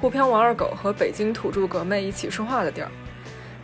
[0.00, 2.90] 沪漂王二狗和北京土著革妹一起说话的地儿。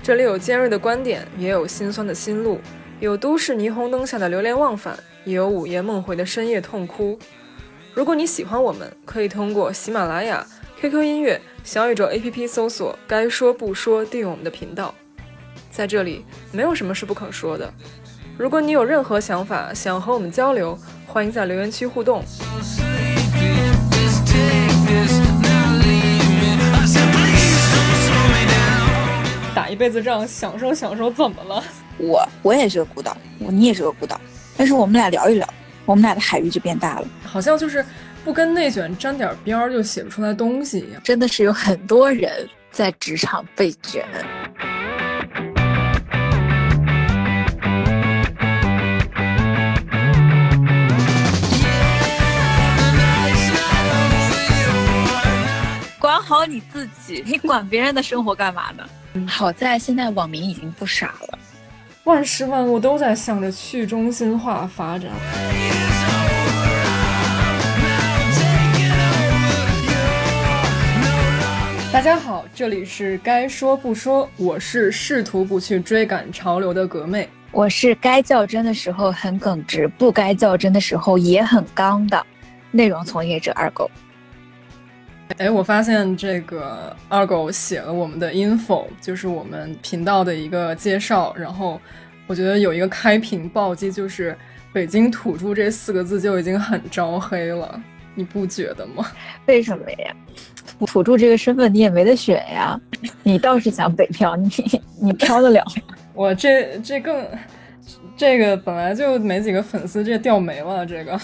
[0.03, 2.61] 这里有尖锐的观点，也有心酸的心路，
[3.01, 7.19] 有都市霓虹灯下的流连忘返，也有午夜梦回的深夜痛哭。
[7.95, 10.47] 如果你喜欢我们，可以通过喜马拉雅、
[10.81, 14.95] QQ 音乐、小宇宙 APP 搜索“该说不说”，订阅我们的频道。
[15.71, 17.73] 在这里，没有什么是不可说的。
[18.37, 20.77] 如果你有任何想法，想和我们交流，
[21.07, 22.25] 欢迎在留言区互动。
[29.55, 31.63] 打一辈子仗，享受享受，怎么了？
[31.99, 34.19] 我我也是个孤岛，我你也是个孤岛，
[34.57, 35.47] 但是我们俩聊一聊，
[35.85, 37.07] 我们俩的海域就变大了。
[37.23, 37.85] 好像就是
[38.25, 41.03] 不跟内卷沾点边儿就写不出来东西一样。
[41.05, 44.07] 真的是有很多人在职场被卷。
[55.99, 58.83] 管好你自己，你管别人的生活干嘛呢？
[59.27, 61.39] 好在现在网民已经不傻了，
[62.05, 65.11] 万事万物都在向着去中心化发展。
[71.93, 82.25] 大家好，这里是该说不说，我是试图不去追赶潮流的格妹，我是该较真的时候很耿直，不该较真的时候也很刚的
[82.71, 83.91] 内容从业者二狗。
[85.39, 91.35] 哎，我发现这个二狗写了我们的 info，就是我们频道的一个介绍。
[91.37, 91.81] 然后
[92.27, 94.37] 我觉得有一个开屏暴击，就是
[94.73, 97.81] “北京土著”这四个字就已经很招黑了，
[98.15, 99.07] 你不觉得吗？
[99.47, 100.15] 为什么呀？
[100.87, 102.79] 土著这个身份你也没得选呀。
[103.23, 104.51] 你倒是想北漂，你
[105.01, 105.65] 你漂得了？
[106.15, 107.27] 我这这更
[108.17, 111.21] 这个本来就没几个粉丝，这掉没了这个，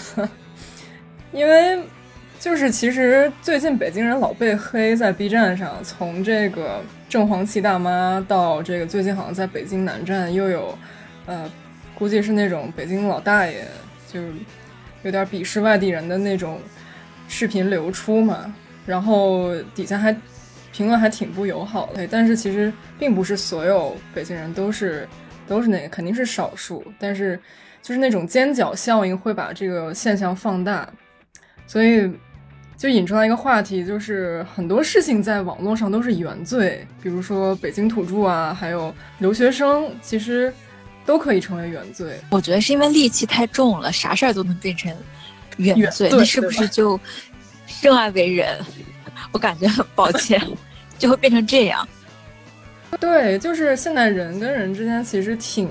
[1.31, 1.79] 因为。
[2.39, 10.77] 就是其实最近北京人老被黑，在 B 站上，从这个正黄旗大妈到这个最近好像在北京南站又有，
[11.25, 11.51] 呃，
[11.93, 13.65] 估计是那种北京老大爷，
[14.07, 14.21] 就
[15.03, 16.61] 有点鄙视外地人的那种
[17.27, 18.55] 视频流出嘛。
[18.85, 20.15] 然后底下还
[20.71, 25.05] 评论还挺不友好的，但是其实并不是所有北京人都是
[25.45, 27.37] 都是那个，肯定是少数，但是
[27.81, 30.89] 就是那种尖角效应会把这个现象放大，
[31.67, 32.09] 所以。
[32.79, 40.51] 就引出来一个话题，就是很多事情在网络上都是原罪，比如说北京土著啊，还有留学生，其实
[41.05, 42.17] 都可以成为原罪。
[42.29, 44.89] 我觉得是因为戾气太重了，啥事儿都能变成
[45.57, 46.97] 原罪，那是不是就
[47.67, 48.57] 生而为人？
[49.33, 50.41] 我感觉很抱歉，
[50.97, 51.85] 就会变成这样。
[52.97, 55.69] 对，就是现在人跟人之间其实挺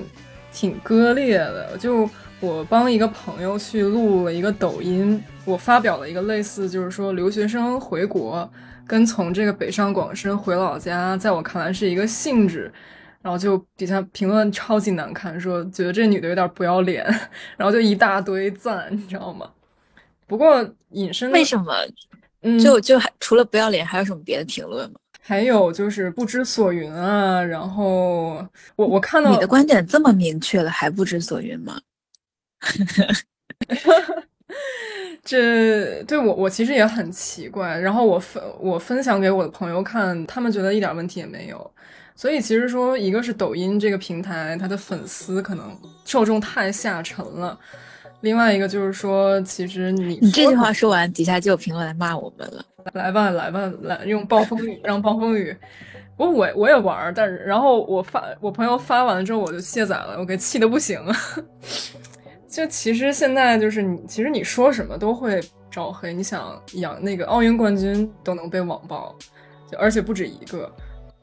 [0.53, 1.75] 挺割裂的。
[1.79, 2.07] 就
[2.39, 5.21] 我帮一个朋友去录了一个抖音。
[5.45, 8.49] 我发表了一个类似，就是说留学生回国
[8.85, 12.71] 跟从这个北上广深回老家，在我看来是一个性质。
[13.21, 17.03] 然后就底下评论超级难看，说觉得这女的有点不要脸，
[17.57, 19.45] 然后就一大堆赞，你知道吗？
[20.25, 21.73] 不过隐身为什么？
[22.43, 24.95] 嗯，就就还除了不要脸，还有什么别的评论吗？
[25.19, 27.43] 还有就是不知所云啊。
[27.43, 28.35] 然后
[28.77, 31.77] 我我看到你的观点这么明确了，还不知所云吗？
[35.23, 41.71] 这对我我其实也很奇怪，然后我分我分享给我的朋友看，他们觉得一点问题也没有。
[42.15, 47.57] 所以其实说，一个是抖音这个平台，它的粉丝可能受众太下沉了；
[48.21, 52.65] 另外一个就是说，其实你你这句话说完，底下就有评论来骂我们了。
[52.93, 55.55] 来吧，来吧，来用暴风雨让暴风雨。
[56.17, 61.15] 我我我也玩，但是然后我发我朋友发完了之后，我就卸载了，我给气的不行了。
[62.49, 66.11] 就其实现在就是你，其实你说什么都会招黑。
[66.11, 69.15] 你想养那个奥运冠军都能被网暴，
[69.71, 70.69] 就而且不止一个。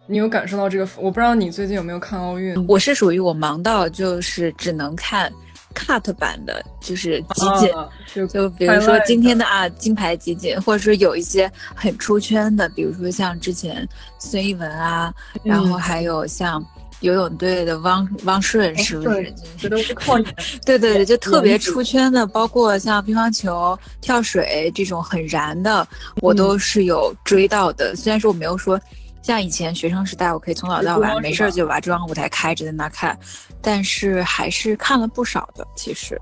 [0.06, 0.88] 你有感受到这个？
[0.96, 2.64] 我不知道你最近有没有看奥运？
[2.68, 5.32] 我是属于我忙到就是只能看
[5.74, 7.70] cut 版的，就是集锦。
[8.14, 13.84] 就就比如说今天的啊金牌集锦，或者说有一些很出圈的，比如说像之前
[14.20, 15.12] 孙一文啊，
[15.42, 16.64] 然后还有像。
[17.06, 19.34] 游泳队的汪汪顺是不是？
[19.56, 20.34] 这都是 靠演。
[20.64, 25.86] 对对对，就特别出圈的，包括像乒乓球、跳水这种很燃的，
[26.20, 27.94] 我都是有追到的。
[27.94, 28.80] 虽然说我没有说
[29.22, 33.16] 像以前学生时代，我可以从早到晚没事就把中央舞台开着在那看，
[33.62, 35.66] 但是还是看了不少的。
[35.76, 36.20] 其实，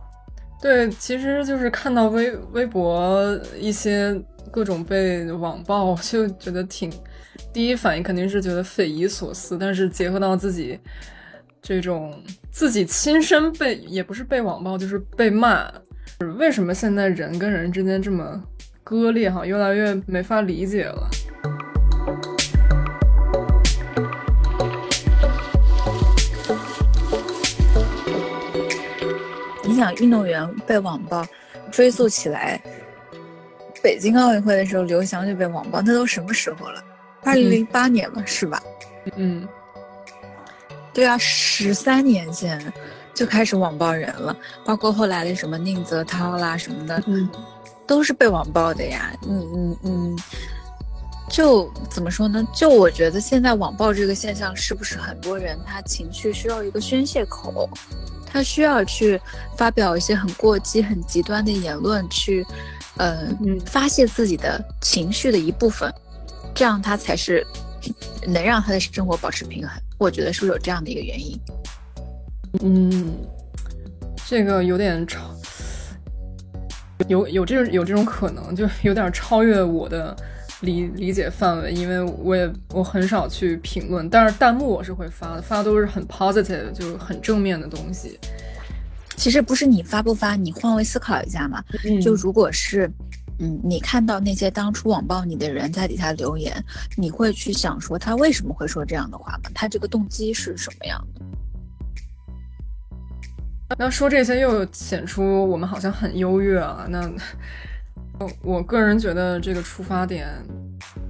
[0.61, 4.15] 对，其实就是看到微微博一些
[4.51, 6.93] 各种被网暴，就觉得挺。
[7.55, 10.77] 第一反应肯定是觉得匪夷所思，但是结合到自己
[11.63, 12.21] 这种
[12.51, 15.73] 自己亲身被也不是被网暴，就是被骂，
[16.37, 18.43] 为什么现在人跟人之间这么
[18.83, 21.09] 割裂哈，越来越没法理解了。
[29.63, 31.25] 你想，运动员被网暴，
[31.71, 32.61] 追溯起来，
[33.81, 36.83] 北京奥运会的时候，刘翔就被网暴，那都什么时候了？
[37.25, 38.63] 二零零八年嘛，是吧？
[39.17, 39.47] 嗯，
[40.93, 42.73] 对啊，十三年前
[43.15, 47.29] 就开始网暴人了，包括后来的什么宁泽涛啦什么的，嗯，
[47.87, 49.13] 都是被网暴的呀。
[49.29, 50.19] 嗯嗯嗯，
[51.29, 52.47] 就怎么说呢？
[52.53, 57.69] 就我觉得现在网暴这个现象，是不是很多人他情绪需要一个宣泄口？
[58.27, 59.21] 他需要去
[59.57, 62.45] 发表一些很过激、很极端的言论，去，
[62.97, 63.29] 呃，
[63.65, 65.89] 发泄自己的情绪的一部分，
[66.55, 67.45] 这样他才是
[68.27, 69.71] 能让他的生活保持平衡。
[69.99, 71.41] 我觉得是不是有这样的一个原因？
[72.63, 73.17] 嗯，
[74.27, 75.21] 这个有点超，
[77.09, 80.17] 有有这种有这种可能，就有点超越我的。
[80.61, 88.19] 理理解范围，因为我也我很少去评论，但是弹幕我是会发的，发的都是很 positive，就是很正面的东西。
[89.15, 91.63] 其实不是你发不发，你换位思考一下嘛。
[92.01, 92.91] 就如果是，
[93.39, 96.55] 嗯，你看到那些当初网暴你的人在底下留言，
[96.97, 99.51] 你会去想说他为什么会说这样的话吗？
[99.55, 101.21] 他这个动机是什么样的？
[103.79, 107.11] 那说这些又显出我们好像很优越啊，那。
[108.43, 110.29] 我个人觉得这个出发点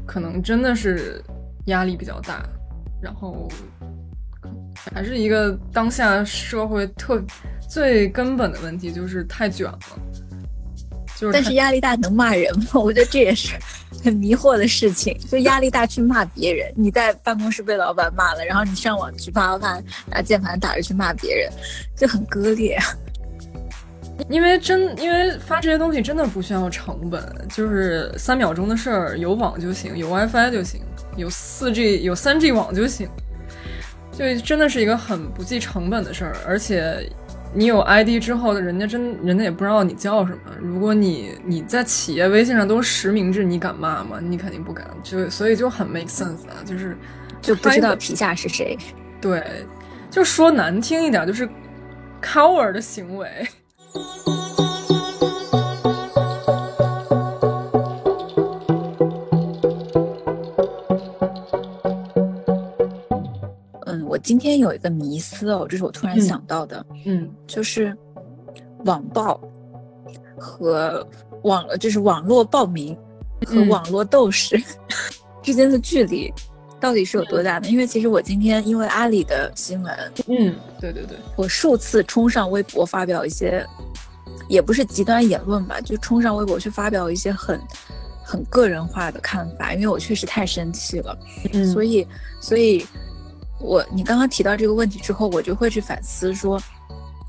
[0.07, 1.23] 可能真的是
[1.67, 2.43] 压力比较大，
[2.99, 3.47] 然后
[4.95, 7.23] 还是一个当下社会特
[7.69, 9.79] 最根本的问题，就是太卷了。
[11.25, 12.67] 就是但是压力大能骂人吗？
[12.75, 13.55] 我觉得这也是
[14.03, 15.19] 很迷惑的事情。
[15.31, 21.51] 就压力大去骂别人，你在办公室被老板骂了，然后你上网去发发拿键盘打着去骂别人，
[21.97, 22.79] 就很割裂。
[24.29, 30.83] 因为真，因为发这些东西真的不需要成本，就是三秒钟的事儿，有网就行，有 WiFi 就行，
[31.17, 33.09] 有四 G 有三 G 网就行，
[34.13, 36.37] 就真的是一个很不计成本的事儿。
[36.47, 37.11] 而且
[37.57, 40.39] 你有 ID 之后的，人家真人家也不知道你叫什么。
[40.61, 44.19] 如果你你在企业微信上都实名制，你敢骂吗？
[44.21, 44.85] 你肯定不敢。
[45.05, 46.99] 就所以就很 make sense 啊，就是
[47.41, 48.77] 就不知道皮下是谁。
[49.21, 49.43] 对，
[50.11, 51.49] 就说难听一点，就是
[52.21, 53.29] coward 的行为。
[64.25, 66.85] 今天有一个迷思哦，这是我突然想到的。
[67.05, 67.95] 嗯，就是
[68.87, 69.39] 网暴
[70.39, 71.07] 和
[71.43, 72.97] 网，就是网络暴民
[73.47, 74.61] 和网络斗士
[75.43, 76.33] 之间的距离。
[76.81, 77.69] 到底是有多大呢？
[77.69, 83.65] 因为其实我今天因为阿里的新闻，嗯，对对对，我数次冲上微博发表一些，
[84.49, 87.59] 也不是极端言论吧，就冲上微博去发表一些很
[88.23, 91.19] 很个人化的看法，因为我确实太生气了，
[91.55, 92.07] 嗯所以，
[92.39, 92.85] 所以，
[93.65, 96.61] 我你刚刚提到这个问题之后，我就会去反思，说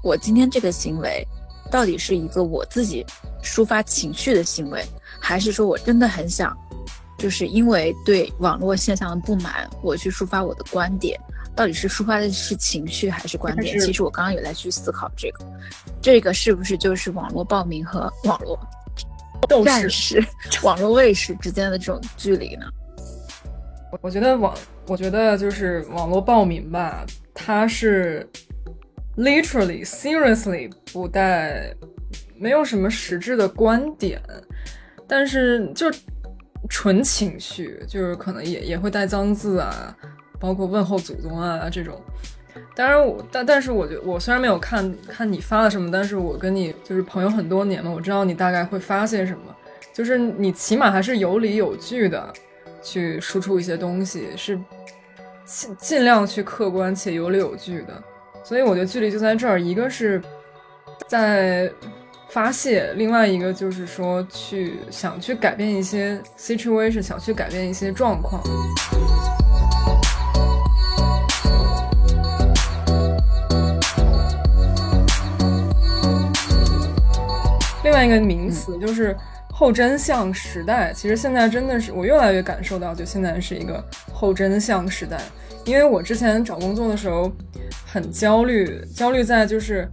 [0.04, 1.26] 我今天这个行为
[1.72, 3.06] 到底是一个我自己
[3.42, 4.86] 抒发情绪的行为，
[5.20, 6.56] 还是说我真的很想。
[7.18, 11.18] 就是因为对网络现象的不满，我去抒发我的观点，
[11.56, 13.80] 到底是抒发的是情绪还是观点？
[13.80, 15.46] 其实我刚刚有在去思考这个，
[16.02, 18.60] 这个是不是就是网络暴民和网络
[19.64, 20.22] 战士、
[20.62, 22.66] 网络卫士之间的这种距离呢？
[24.02, 24.54] 我觉得网，
[24.88, 28.28] 我觉得就是网络暴民吧，他是
[29.18, 31.74] literally seriously 不带
[32.38, 34.22] 没有什么实质的观点，
[35.08, 35.92] 但是就。
[36.68, 39.96] 纯情绪就是可能也也会带脏字啊，
[40.40, 42.02] 包括问候祖宗啊这种。
[42.76, 49.56] 当然我但但是我觉得我虽然没有看看你发了什么，但是我跟你就是朋友很多年了，我知道你大概会发些什么。
[49.94, 52.34] 就是你起码还是有理有据的
[52.86, 54.58] 去输出一些东西，是
[55.44, 58.04] 尽尽量去客观且有理有据的。
[58.44, 60.22] 所以我觉得距离就在这儿，一个是
[61.08, 61.70] 在。
[62.28, 68.44] 发泄，另外一个就是说去想去改变一些 situation，想去改变一些状况。
[77.86, 79.16] 另外一个名词就是
[79.56, 80.94] 后真相时代。
[80.94, 83.84] 其实现在真的是我越来越感受到，就现在是一个
[84.14, 85.18] 后真相时代。
[85.64, 87.32] 因为我之前找工作的时候
[87.86, 89.88] 很焦虑，焦虑在就是。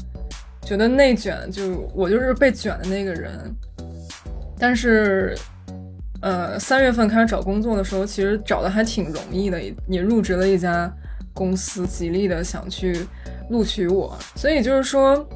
[0.64, 3.52] 觉得内卷，就我就是被卷的那个人。
[4.56, 5.36] 但是，
[6.20, 10.90] 呃，三月份开始找工作的时候，其实找的还挺容易的，也入职了一家
[11.34, 12.96] 公司，极力的想去
[13.50, 14.16] 录取我。
[14.36, 15.28] 所以就是说，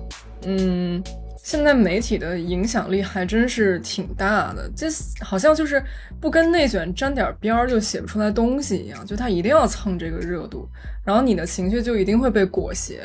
[0.44, 1.02] 嗯，
[1.46, 4.88] 现在媒体的影响力还真是挺大的，这
[5.20, 5.80] 好像就是
[6.20, 10.68] 不跟内卷沾点边儿就写不出来东西一样，就他一定要蹭这个热度，
[11.04, 13.00] 然后你的情绪就一定会被裹挟，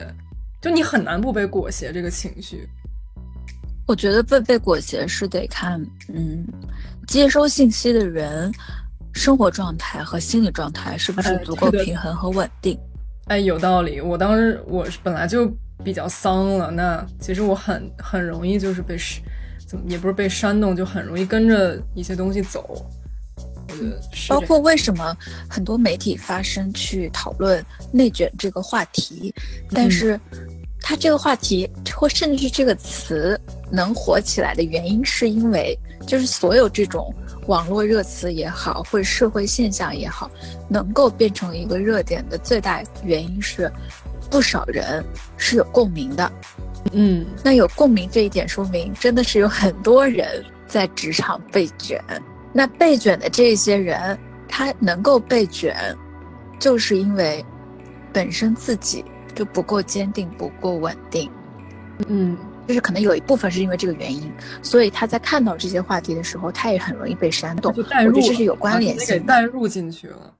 [0.59, 2.67] 就你很难不被裹挟这个情绪。
[3.85, 5.79] 我觉得被被裹挟是得看，
[6.11, 6.43] 嗯，
[7.07, 8.51] 接收信息的人
[9.13, 12.75] 生活状态和心理状态是不是足够平衡和稳定。
[13.27, 14.01] 哎，有道理。
[14.01, 15.47] 我当时我本来就。
[15.83, 18.97] 比较丧了，那其实我很很容易就是被
[19.67, 22.85] 怎么也不是被煽动，就很容易跟着一些东西走。
[23.69, 25.15] 我觉得，包括为什么
[25.49, 29.33] 很多媒体发声去讨论内卷这个话题，
[29.71, 30.19] 但是
[30.81, 33.39] 它这个话题或甚至是这个词
[33.71, 37.13] 能火起来的原因，是因为就是所有这种
[37.47, 40.29] 网络热词也好，或者社会现象也好，
[40.67, 43.71] 能够变成一个热点的最大原因是。
[44.31, 45.03] 不少人
[45.35, 46.31] 是有共鸣的，
[46.93, 52.01] 嗯，那有共鸣这一点说明真的是有很多人在职场被卷。
[52.53, 55.75] 那被卷的这些人，他能够被卷，
[56.59, 57.45] 就是因为
[58.13, 59.03] 本身自己
[59.35, 61.29] 就不够坚定、不够稳定，
[62.07, 70.35] 嗯，就是可能有一部分是因为这个原因，所以他在看到这些话题的时候，他也很容易被煽动，就带入，这是有关联性，带入进去了。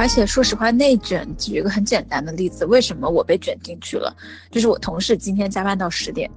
[0.00, 4.10] 而且说实话，内卷举一个很简单的例子，为什么我被卷进去了？
[4.50, 6.30] 就是我同事今天加班到十点，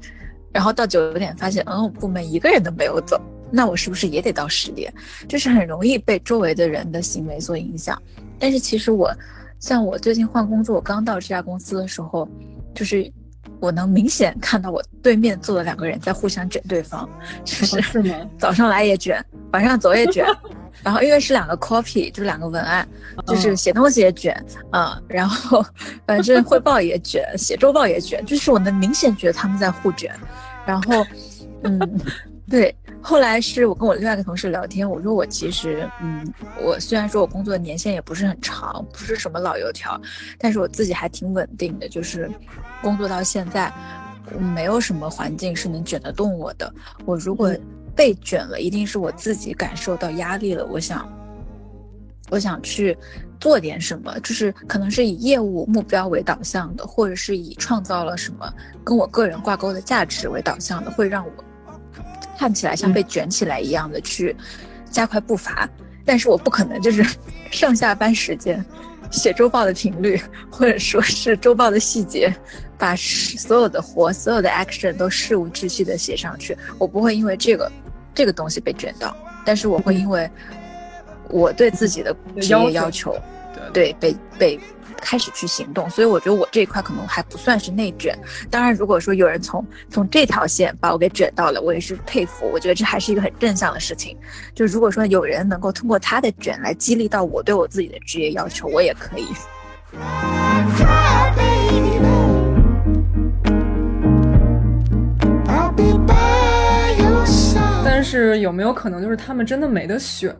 [0.51, 3.17] 然后到九点发现，嗯，我部门一个人都没有走，
[3.49, 4.93] 那我是不是也得到十点？
[5.29, 7.97] 就是很容易被周围的人的行为所影响。
[8.37, 9.09] 但是其实我，
[9.59, 12.27] 像我最近换工作，我刚到这家公司的时候，
[12.75, 13.09] 就是
[13.61, 17.09] 我能明显看到我对面坐的两个人在互相卷对方，
[17.45, 18.27] 就是？
[18.37, 20.25] 早上来也卷，晚上走也卷。
[20.81, 22.87] 然后因为是两个 copy，就是两个文案，
[23.27, 24.33] 就是写东西也卷
[24.71, 25.63] 啊，然后
[26.07, 30.11] 反正汇报也卷， 写周报也卷，就是我能明显觉得他们在互卷。
[30.65, 31.05] 然后，
[31.63, 31.79] 嗯，
[32.49, 32.73] 对。
[33.05, 36.25] 后来是我跟我另外一个同事聊天，我说我其实，嗯，
[36.61, 39.99] 我虽然说我工作年限也不是很长，不是什么老油条，
[40.39, 42.31] 但是我自己还挺稳定的，就是
[42.81, 43.69] 工作到现在，
[44.55, 46.73] 没有什么环境是能卷得动我的。
[47.05, 47.53] 我如果。
[47.95, 50.65] 被卷了，一定是我自己感受到压力了。
[50.65, 51.07] 我想，
[52.29, 52.97] 我想去
[53.39, 58.51] 做点什么，就是可能是以业务目标为导向的，或者是以创造了什么
[58.83, 61.31] 跟我个人挂钩的价值为导向的，会让我
[62.37, 64.35] 看起来像被卷起来一样的去
[64.89, 65.69] 加快步伐。
[66.05, 67.05] 但是我不可能就是
[67.51, 68.63] 上下班时间
[69.11, 72.33] 写周报的频率，或者说是周报的细节。
[72.75, 77.71] 把所有的活、所有的 action 都事无巨细的写上去，我不会因为这个
[78.13, 79.15] 这个东西被卷到，
[79.45, 80.29] 但是我会因为
[81.29, 83.17] 我对自己的职业要求，
[83.73, 84.59] 对被被
[84.97, 88.17] 开始去行动，所以我觉得我这一块可能还不算是内卷。
[88.49, 92.49] 当然，如果说有人从从这条线把我给卷到了，我也是佩服。
[92.53, 94.17] 我觉得这还是一个很正向的事情。
[94.55, 99.27] 就如果说有人能够通过他的卷来激励到我对我自己的职业要求，我也可以。
[108.19, 110.35] 是有没有可能就是他们真的没得选？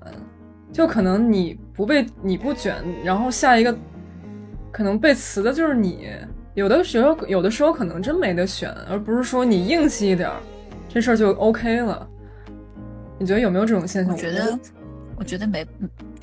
[0.72, 3.76] 就可能你不被你不卷，然后下一个
[4.72, 6.10] 可能被辞的就是你。
[6.56, 10.30] 有的时候有的时候可能真没得选，而不是说你硬气一点，
[10.88, 12.08] 这事儿就 OK 了。
[13.20, 14.14] 你觉得有没有这种现象？
[14.14, 14.60] 我觉得，
[15.16, 15.66] 我觉得没，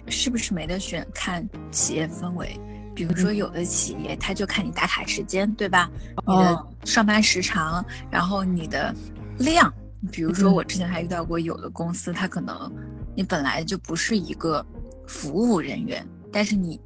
[0.06, 1.06] 是不是没得选？
[1.14, 2.58] 看企业氛围。
[2.92, 5.88] 比如说，有的企业他就看你打卡时间，对吧？
[6.26, 8.94] 你的上班时长，然后你的
[9.38, 9.72] 量。
[10.10, 12.72] 比如说，我之前还遇到过有的公司，他可能
[13.14, 14.64] 你本来就不是一个
[15.06, 16.80] 服务人员，但是你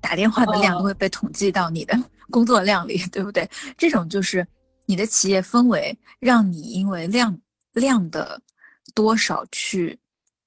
[0.00, 1.94] 打电话的量都会被统计到你的
[2.30, 3.48] 工作量里，对不对？
[3.76, 4.46] 这种就是
[4.86, 7.38] 你的企业氛围让你因为量
[7.72, 8.40] 量的
[8.94, 9.98] 多少去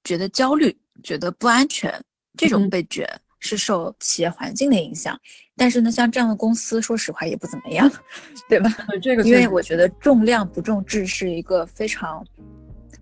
[0.02, 2.02] 觉得焦虑、觉得不安全，
[2.36, 3.08] 这种被卷。
[3.40, 5.18] 是受企业环境的影响，
[5.56, 7.90] 但是呢，像这样的公司，说实话也不怎么样，
[8.48, 8.70] 对吧？
[9.00, 12.24] 这个，因为我觉得重量不重质是一个非常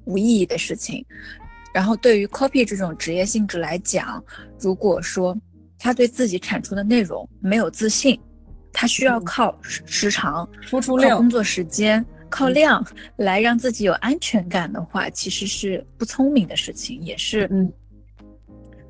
[0.04, 1.04] 无意义的事情。
[1.72, 4.22] 然后，对于 copy 这种职业性质来讲，
[4.58, 5.36] 如果说
[5.78, 8.18] 他对自己产出的内容没有自信，
[8.72, 12.82] 他需要靠时长、输出量、工作时间、靠量
[13.16, 17.46] 来让自己有安全感的话，其实是不聪明的事情，也是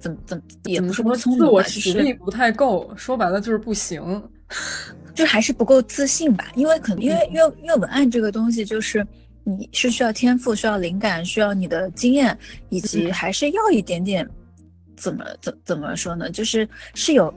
[0.07, 0.19] 嗯。
[0.27, 4.23] 怎怎也不是说自我实力不太够，说白了就是不行，
[5.15, 6.47] 就还是不够自信吧。
[6.55, 9.07] 因为可能因为因为因为文案这个东西，就是
[9.45, 12.37] 你是需要天赋、需要灵感、需要你的经验，
[12.69, 14.29] 以及还是要一点点
[14.97, 16.31] 怎么怎怎么说呢？
[16.31, 17.33] 就是是有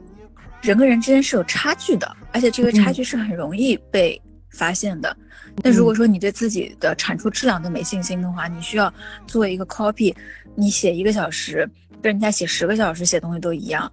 [0.61, 4.21] 人跟人之间是有差距的，而且这个差距是很容易被
[4.51, 5.15] 发现的。
[5.63, 8.93] 那如果说你对自己的产出质量都没信心的话，你需要
[9.27, 10.15] 做一个 copy，
[10.59, 11.69] 你写一个小时
[12.01, 13.91] 跟人家写十个小时写东西都一样。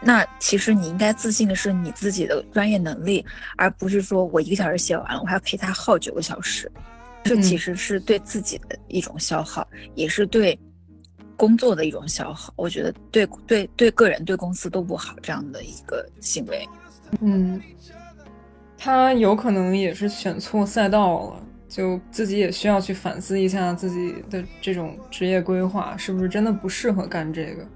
[0.00, 3.24] 那其实你应该自信的是你自己的专业能力，
[3.56, 6.70] 而不是说我一个小时写完了，我还要陪他耗九个小时。
[7.22, 10.58] 这其实是对自己的一种消耗，也是对
[11.36, 12.52] 工作的一种消耗。
[12.54, 16.68] 我觉得对对对个人对公司都不好这样的一个行为。
[17.22, 17.58] 嗯，
[18.76, 27.66] 他有可能也是选错赛道了，就自己也需要去反思一下自己的这种职业规划是不是真的不适合干这个。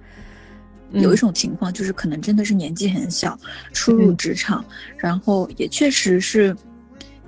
[0.92, 3.38] 有一种情况就是可能真的是年纪很小，
[3.72, 4.64] 初入职场，
[4.96, 6.56] 然后也确实是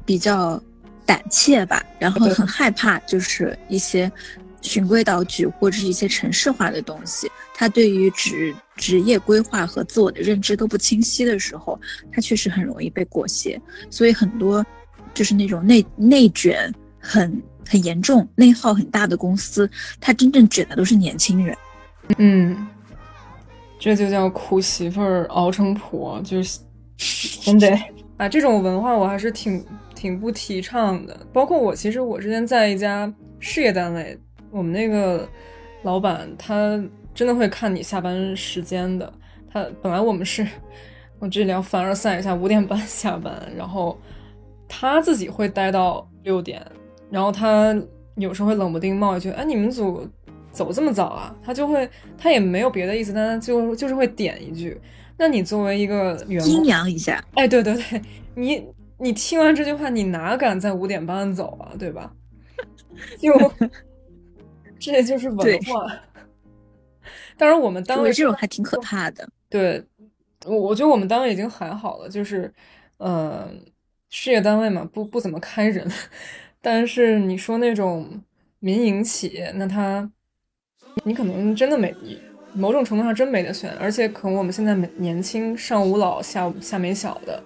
[0.05, 0.63] 比较。
[1.07, 4.09] 胆怯吧，然后很害怕，就是一些
[4.63, 7.29] 循规蹈矩或者是一些程式化的东西。
[7.53, 11.77] 他对于职职业规划和自我的认知都不清晰的时候，
[12.13, 13.61] 他确实很容易被裹挟。
[13.91, 14.65] 所以很多
[15.15, 21.57] 就是那种内内卷很很严重、内耗很大的公司，他真正卷的都是年轻人。
[22.19, 22.67] 嗯，
[23.79, 26.59] 这就叫苦媳妇儿熬成婆，就是
[27.43, 27.79] 真的
[28.17, 29.65] 啊，这种文化我还是挺。
[29.93, 34.19] 挺不提倡的，包括我，其实我之前在一家事业单位，
[34.51, 35.29] 我们那个
[35.83, 36.83] 老板他
[37.15, 39.13] 真的会看你下班时间的。
[39.53, 40.47] 他本来我们是，
[41.21, 44.01] 我这里要凡尔赛一下，五点半下班，然后
[44.71, 46.65] 他自己会待到六点，
[47.11, 47.77] 然后他
[48.15, 50.09] 有时候会冷不丁冒一句：“哎，你们组
[50.51, 54.81] 走这么早啊？”他就会，他也没有别的意思，但他就就是会点一句。
[55.19, 58.01] 那你作为一个员工，阴阳一下，哎，对对对，
[58.35, 58.65] 你。
[59.03, 61.73] 你听完这句话，你哪敢在五点半走啊？
[61.79, 62.13] 对吧？
[63.19, 63.33] 就
[64.79, 65.91] 这就是文化。
[67.39, 69.27] 当然，我们单位这种还挺可怕的。
[69.49, 69.83] 对，
[70.45, 72.53] 我我觉得我们单位已经还好了，就是，
[72.99, 73.49] 呃，
[74.11, 75.91] 事业单位嘛，不不怎么开人。
[76.61, 78.21] 但是你说那种
[78.59, 80.11] 民营企业，那他，
[81.05, 81.95] 你可能真的没，
[82.53, 83.71] 某种程度上真没得选。
[83.81, 87.43] 而且可能我们现在年轻，上无老，下下没小的。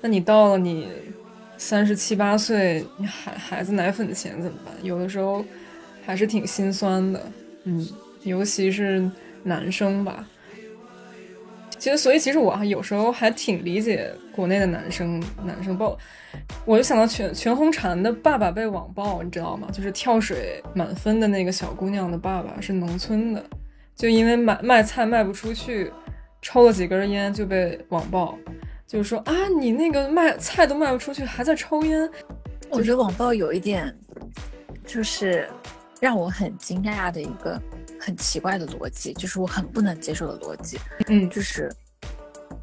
[0.00, 0.88] 那你到了你
[1.56, 4.72] 三十七八岁，你孩孩子奶粉的钱怎么办？
[4.82, 5.44] 有的时候
[6.04, 7.32] 还是挺心酸的，
[7.64, 7.88] 嗯，
[8.22, 9.10] 尤其是
[9.42, 10.28] 男生吧。
[11.78, 15.98] 其实，所以其实我有时候还挺理解国内的男生，男生暴，
[16.64, 19.68] 我就想到全全红婵的爸爸被网暴，你知道吗？
[19.72, 23.44] 就是跳水满分的那个小姑娘的爸爸是农村的，
[23.96, 25.92] 就因为买卖菜卖不出去，
[26.40, 28.38] 抽了几根烟就被网暴。
[28.86, 32.08] 就是说啊，你那个卖菜都卖不出去，还在抽烟。
[32.70, 33.92] 我觉得网暴有一点，
[34.86, 35.48] 就是
[36.00, 37.60] 让我很惊讶的一个
[37.98, 40.78] 很奇怪的逻辑，就是我很不能接受的逻辑。
[41.08, 41.68] 嗯，就是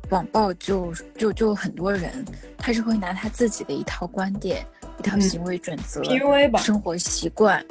[0.10, 2.26] 网暴就就就很多人，
[2.58, 4.66] 他是会拿他自己的一套观点、
[5.00, 6.04] 一套行为准则、
[6.58, 7.64] 生活习惯，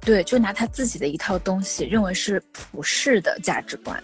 [0.00, 4.02] 对，就拿他自己的一套东西，认为是普世的价值观。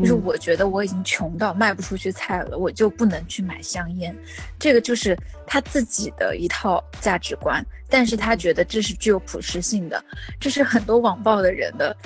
[0.00, 4.12] 就是我觉得我已经穷到卖不出去菜了，我就不能去买香烟，
[4.58, 10.04] 这个就是他自己的一套价值观，但是他觉得这是具有普适性的，
[10.40, 11.96] 这是很多网暴的人的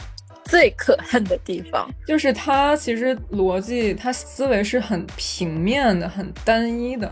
[0.50, 7.10] 最可恨的地方， 就是他其实逻辑他思维是很平面的、很单一的，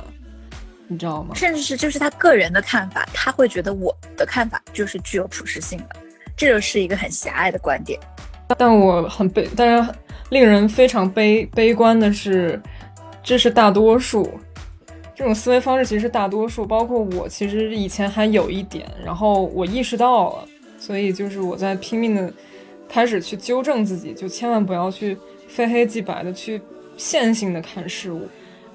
[0.89, 1.35] 你知道吗？
[1.35, 5.97] 甚至是就是他个人的看法，他会觉得我的看法就是具有普适性的，
[6.37, 7.99] 这就是一个很狭隘的观点。
[8.59, 9.95] 但我很悲，但是。
[10.31, 12.61] 令人非常悲悲观的是，
[13.23, 14.31] 这是大多数，
[15.15, 20.49] 这种思维方式其实是大多数，包括我，其实以前还有一点，然后我意识到了，
[20.79, 22.31] 所以就是我在拼命的
[22.89, 26.61] 开始去纠正自己，就千万不要去非黑即白的去
[26.97, 28.23] 线性的看事物。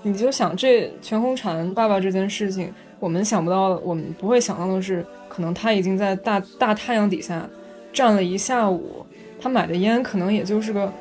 [0.02, 7.50] 你就想这全红婵爸爸这件事情，我们想不到的，我们不会想到的是，可能他已经在大大太阳底下
[7.92, 9.06] 站了一下午，
[9.42, 10.92] 他买的烟可能也就是个。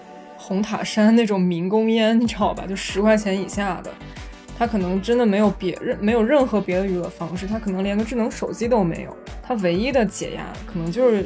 [0.44, 2.64] 红塔山那种民工烟，你知道吧？
[2.68, 3.90] 就十块钱以下的，
[4.59, 11.25] 他可能真的没有别任没有任何别的娱乐方式，他可能连个智能手机都没有，他唯一的解压可能就是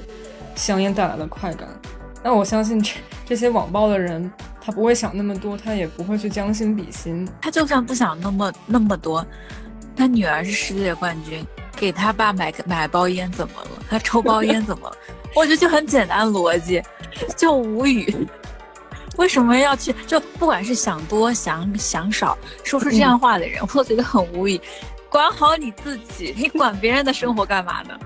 [0.57, 1.69] 香烟带来的快感。
[2.23, 4.29] 那我相信这这些网暴的人，
[4.61, 7.29] 他不会想那么多，他也不会去将心比心。
[7.41, 9.25] 他就算不想那么那么多，
[9.95, 13.71] 他女儿是世界冠军，给他爸买买包烟怎么了？
[13.89, 14.97] 他抽包烟怎么了？
[15.37, 16.83] 我觉得就很简单逻辑，
[17.37, 18.27] 就无语。
[19.19, 19.95] 为什么要去？
[20.07, 24.61] 就不管是想多想想少，说出这样话的人，我觉得很无语。
[25.09, 27.99] 管好你自己，你管别人的生活干嘛呢？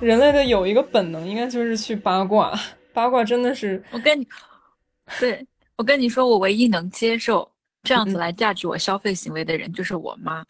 [0.00, 2.58] 人类的有一个本能，应该就是去八卦。
[2.92, 4.26] 八卦真的是我跟你，
[5.20, 7.48] 对我跟你说，我唯一能接受
[7.82, 10.44] 这样子来价值我消费行为的人，就是我妈。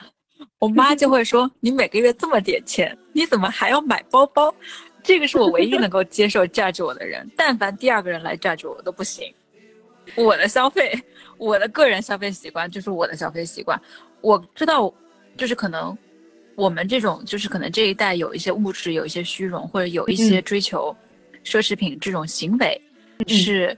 [0.58, 4.54] 我妈就会说：“你每个月这么点钱，你怎么还要买包包？”
[5.02, 7.28] 这个是我唯一能够接受价值我的人。
[7.36, 9.34] 但凡第二个人来价值我都不行。
[10.14, 10.92] 我的消费，
[11.36, 13.78] 我的个人消费习惯就是我的消费习惯。
[14.22, 14.92] 我知道，
[15.36, 15.96] 就是可能。
[16.60, 20.94] 我们这种就是可能这一代有一些物质，有一些虚荣，或者有一些追求
[21.42, 22.78] 奢侈品这种行为
[23.26, 23.74] 是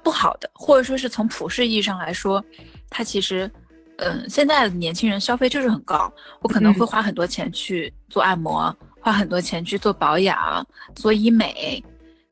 [0.00, 2.42] 不好的，或者说是从普世意义上来说，
[2.88, 3.50] 它其实，
[3.96, 11.82] 嗯，现在的年轻人消费就是很高，我可能会花很多钱去做按摩，花很多钱去做保养、做医美，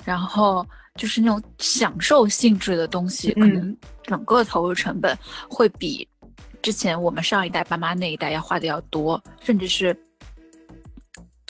[0.04, 5.18] 然后就是那种享受性质的东西，可能整个投入成本
[5.48, 6.06] 会比。
[6.64, 9.94] 之前我们上一代爸妈那一代要花的要多，甚至是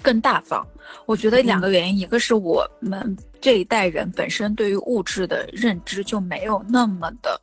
[0.03, 0.67] 更大方。
[1.07, 7.41] 我觉得两个原因，一个是我们这一代人本身对于物质的认知就没有那么的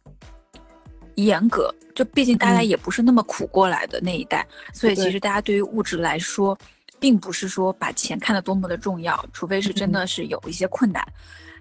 [1.15, 6.57] 严格，就毕竟大家也不是那么苦过来的那一代，所以其实大家对于物质来说，
[6.99, 11.01] 并不是说把钱看得多么的重要，除非是真的是有一些困难。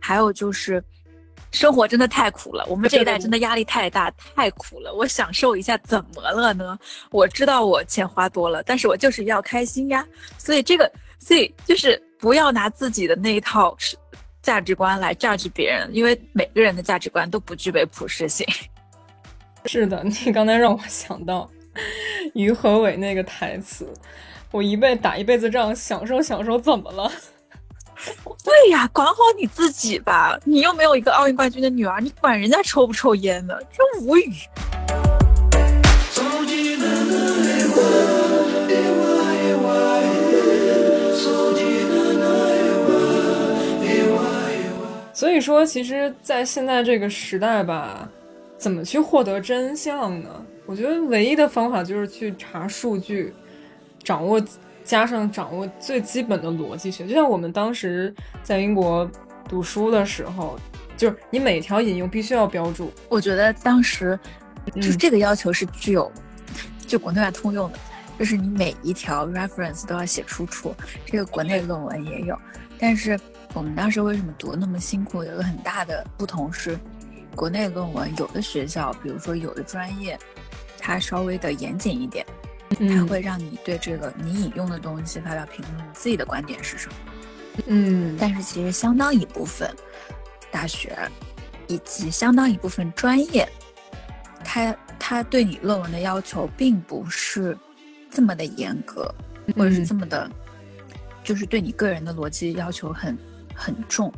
[0.00, 0.82] 还有就是。
[1.52, 4.94] 生活真的太苦了，我们这一代真的压力太大，太苦了。
[4.94, 6.78] 我享受一下怎么了呢？
[7.10, 10.06] 我知道我钱花多了，但是我就是要开心呀。
[10.38, 13.96] 所以这个，所以就是不要拿自己的那一套是
[14.42, 18.46] 价值观来价值别人，因为每个人的价值观都不具备普适性。
[19.66, 21.50] 是的，你刚才让我想到
[22.32, 23.92] 于和伟那个台词
[24.52, 27.10] ：“我一辈打一辈子仗，享受享受，怎么了？”
[28.42, 30.38] 对呀，管好你自己吧。
[30.44, 33.54] 你又没有一个奥运冠军的女儿，你管人家抽不抽烟呢？
[33.70, 34.32] 真无语。
[45.12, 48.08] 所以说，其实，在现在这个时代吧，
[48.56, 50.30] 怎么去获得真相呢？
[50.64, 53.34] 我觉得唯一的方法就是去查数据，
[54.02, 54.40] 掌握。
[54.90, 59.08] 加上掌握最基本的逻辑学，就像我们当时在英国
[59.48, 60.58] 读书的时候，
[60.96, 62.92] 就是你每条引用必须要标注。
[63.08, 64.18] 我觉得当时
[64.74, 66.10] 就是这个要求是具有
[66.88, 67.78] 就国内外通用的，
[68.18, 70.74] 就是你每一条 reference 都要写出处。
[71.06, 72.36] 这个国内论文也有，
[72.76, 73.16] 但是
[73.54, 75.22] 我们当时为什么读那么辛苦？
[75.22, 76.76] 有个很大的不同是，
[77.36, 80.18] 国内论文有的学校，比如说有的专业，
[80.80, 82.26] 它稍微的严谨一点。
[82.88, 86.94] 它会让你对这个你引用的东西发表评论，自己的观点是什么？
[87.66, 89.68] 嗯，但是其实相当一部分
[90.50, 90.96] 大学
[91.66, 93.46] 以及相当一部分专业，
[94.42, 97.56] 它它对你论文的要求并不是
[98.10, 99.12] 这么的严格，
[99.56, 100.30] 或者是这么的，
[101.22, 103.18] 就是对你个人的逻辑要求很
[103.54, 104.12] 很重。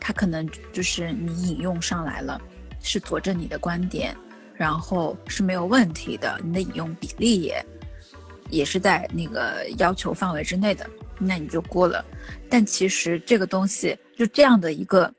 [0.00, 2.40] 它可能就是你引用上来了，
[2.82, 4.16] 是佐证你的观点，
[4.54, 7.64] 然后是没有问题的，你的引用比例也。
[8.50, 12.04] 也是在那个要求范围之内的，那你就过了。
[12.48, 15.12] 但其实这个东西就这样的一个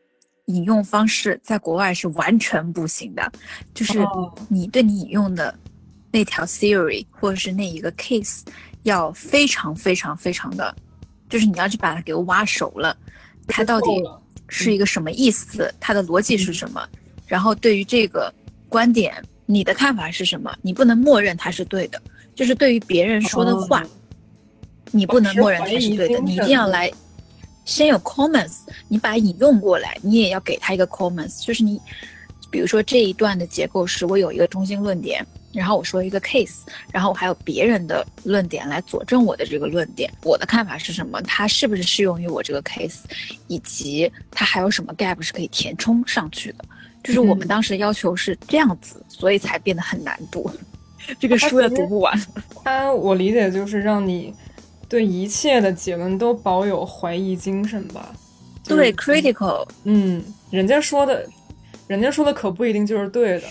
[0.45, 3.31] 引用方式，在国外是完全不行的。
[3.73, 3.99] 就是
[4.47, 5.57] 你对你引用的
[6.11, 8.41] 那条 theory 或者是那一个 case，
[8.83, 10.75] 要非常非常非常的，
[11.29, 12.97] 就是你要去把它给挖熟了，
[13.47, 13.87] 它到底
[14.47, 16.87] 是一个什么意思，它的逻辑是什么，
[17.27, 18.33] 然后对于这个
[18.67, 22.01] 观点，你的看法是什么，你不能默认它是对的。
[22.39, 23.85] 就是对于别人说的话，
[24.91, 26.89] 你不能默认他是对的，你一定要来
[27.65, 31.45] 先有 comments，你把它引用过来，你也要给他一个 comments。
[31.45, 31.81] 就是你，
[32.49, 35.21] 比如说这一段的结构是我有一个中心论点，
[35.51, 36.59] 然后我说一个 case，
[36.93, 42.99] 然后我还有别人的论点来佐证我的这个论点，我的看法是什么，它是不是适用于我这个 case，
[43.47, 46.63] 以及它还有什么 gap 是可以填充上去的。
[47.03, 50.49] 就是我们当时要求是这样子，所以才变得很难读。
[51.17, 52.13] 这个书也读不完。
[52.63, 54.33] 他我理解就是让你
[54.87, 58.13] 对一切的结论都保有怀疑精神吧。
[58.65, 59.65] 对，critical。
[59.85, 61.27] 嗯，人家说的，
[61.87, 63.43] 人家说的可不一定就是对的。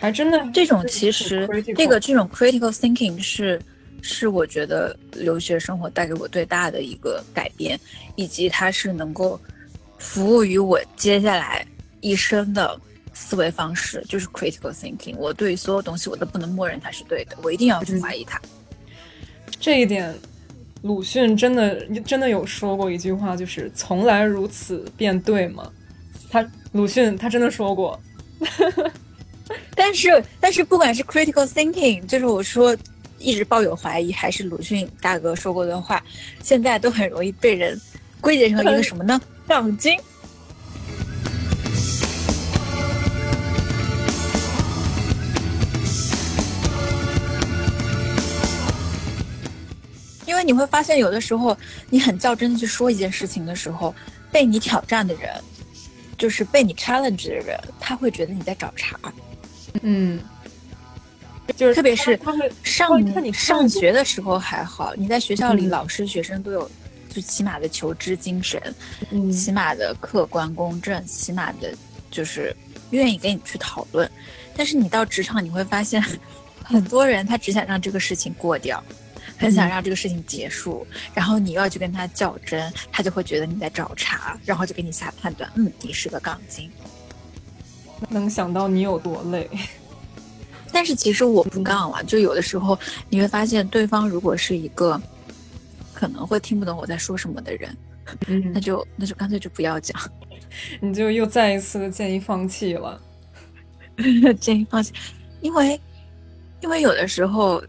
[0.00, 3.60] 还真的，这种其实这个这种 critical thinking 是
[4.00, 7.78] 是我觉得留学生活带给我最大的一个改变，
[8.16, 9.38] 以及它是能够
[9.98, 11.66] 服务于我接下来
[12.00, 12.80] 一生的
[13.12, 15.14] 思维方式，就是 critical thinking。
[15.16, 18.40] 我对所有东西我都不能默认它是对的，我一定要去怀疑它。
[19.60, 20.14] 这一点
[20.80, 25.70] 鲁迅真的真的有说过一句话，就是“从来如此便对吗？”
[26.32, 28.00] 他鲁迅他真的说过。
[29.74, 32.76] 但是但是不管是 critical thinking，就是我说
[33.18, 36.02] 一直抱有怀疑，还是鲁迅大哥说过的话，
[36.42, 37.80] 现在都很容易被人
[38.20, 39.20] 归结成一个什么呢？
[39.46, 39.98] 杠精。
[50.26, 51.54] 因为你会发现，有的时候
[51.90, 53.94] 你很较真的去说一件事情的时候，
[54.30, 55.28] 被你挑战的人，
[56.16, 58.98] 就是被你 challenge 的人，他会觉得你在找茬。
[59.82, 60.20] 嗯，
[61.56, 62.18] 就是特别是
[62.62, 66.70] 上你上学的时候还好，你在学校里，老师学生都有
[67.08, 68.60] 最起码的求知精神，
[69.32, 71.74] 起码的客观公正，起码的
[72.10, 72.54] 就是
[72.90, 74.10] 愿意跟你去讨论。
[74.56, 76.02] 但是你到职场，你会发现
[76.64, 78.82] 很多人他只想让这个事情过掉。
[79.38, 86.70] 很想让这个事情结束，然后你又要去跟他较真，他就会觉得你在找茬，然后就给你下判断，嗯，你是个杠精。
[88.08, 89.48] 能想到你有多累，
[90.72, 95.00] 但是其实我不杠了，就有的时候你会发现，对方如果是一个
[95.92, 97.76] 可能会听不懂我在说什么的人，
[98.52, 100.00] 那就那就干脆就不要讲，
[100.80, 103.00] 你就又再一次的建议放弃了，
[104.40, 104.92] 建议放弃，
[105.40, 105.80] 因为
[106.60, 107.62] 因为有的时候。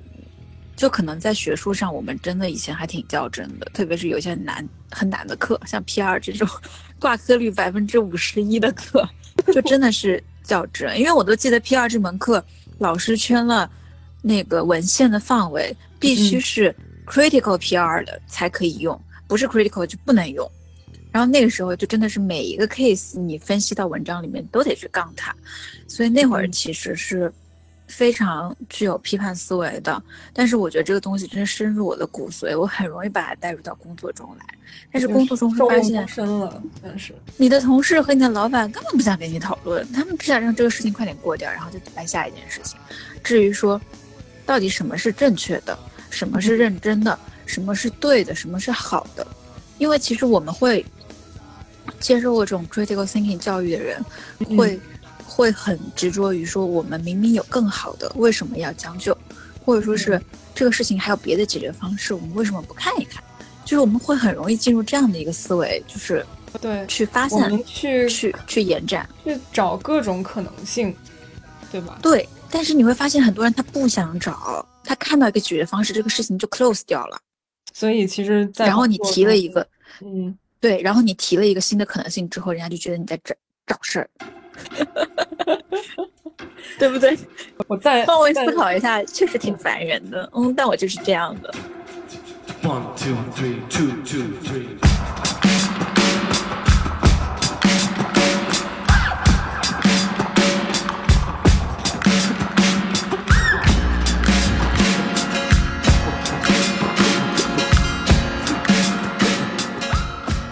[0.73, 6.47] 就可能在学术上，我们真的以前还挺较真的，特别是有些难很难的课，像 P 二这种
[6.99, 9.07] 挂科率百分之五十一的课，
[9.53, 10.99] 就真的是较真。
[10.99, 12.43] 因为我都记得 P 二这门课，
[12.79, 13.69] 老师圈了
[14.21, 16.75] 那个文献的范围，必须是
[17.05, 20.49] critical P 二的才可以用，不是 critical 就不能用。
[21.11, 25.35] 然后那个时候就真的是每一个 case 你分析到文章里面都得去杠它，
[25.87, 27.31] 所以那会儿其实是。
[27.91, 30.01] 非常具有批判思维的，
[30.33, 34.45] 但是我觉得这个东西真的深入我的骨髓，我很容易把它带入到工作中来。
[34.91, 42.79] 但是工作中会发现深了，但是你的同事和你的老板根本不想跟你讨论，他们只想让这个事情快点过掉，然后就来下一件事情。
[43.21, 43.79] 至于说，
[44.45, 45.77] 到底什么是正确的，
[46.09, 49.27] 什么是认真的，什么是对的，什么是好的，
[49.77, 50.85] 因为其实我们会
[51.99, 54.01] 接受过这种 critical thinking 教育的人
[54.57, 54.79] 会。
[55.41, 59.17] 会很执着于说，我们明明有更好的，为什么要将就？
[59.65, 60.21] 或者说是
[60.53, 63.23] 这个事情还有别的解决方式，我们为什么不看一看？
[63.65, 66.23] 就是我们会很容易进入这样的一个思维，就是
[66.61, 70.95] 对去发现、去去去延展、去找各种可能性，
[71.71, 71.97] 对吧？
[72.03, 72.29] 对。
[72.51, 77.19] 但是你会发现，很多人他不想找，他看到一个解决方式，这个事情就 close 掉了。
[77.73, 79.65] 所以其实在，然后你提了一个，
[80.01, 83.33] 嗯，对，然后你提了一个新的可能性之后，人家就觉得你在找
[83.65, 84.09] 找事儿。
[86.79, 87.17] 对不对？
[87.67, 90.27] 我再换位思考一下，确实挺烦人的。
[90.33, 91.53] 嗯，但我就是这样的。
[92.63, 94.67] One two three two two three。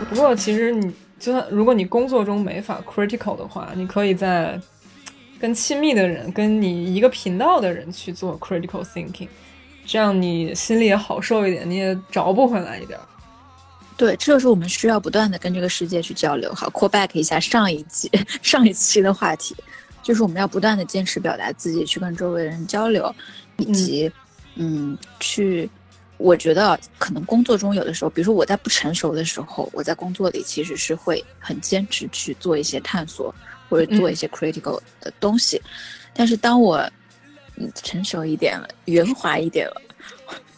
[0.10, 0.92] 不过，其实你。
[1.20, 4.60] 就算如果你工作中没法 critical 的话，你可以在
[5.40, 9.28] 跟亲密的人、跟你一个频道的人去做 critical thinking，
[9.86, 13.00] 这样你心里也好受一点，你也找不回来一点。
[13.96, 16.54] 对，这就是我们需要不断的跟这个世界去交流。
[16.54, 18.10] 好，call back 一下上一集、
[18.42, 19.56] 上一期的话题，
[20.02, 23.14] 就是我们要不断的坚持表达自己，去跟周围人交流，
[23.58, 24.12] 以及
[24.56, 25.70] 嗯去。
[26.20, 33.34] 我觉得可能工作中有的时候，比如说我在不成熟的时候，我在工作里其实是会很坚持去做一些探索
[33.70, 35.62] 或者做一些 critical 的东西。
[36.14, 36.86] 但是当我
[37.74, 39.82] 成熟一点了，圆滑一点了，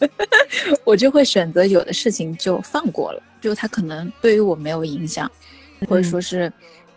[0.83, 5.31] 我就会选择有的事情就放过了，就它可能对于我没有影响，
[5.87, 6.51] 或者说是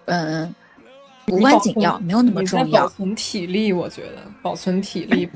[0.07, 0.55] 嗯
[1.29, 2.85] 无关紧要，没有那么重要。
[2.85, 5.29] 保存体力，我觉得保存体力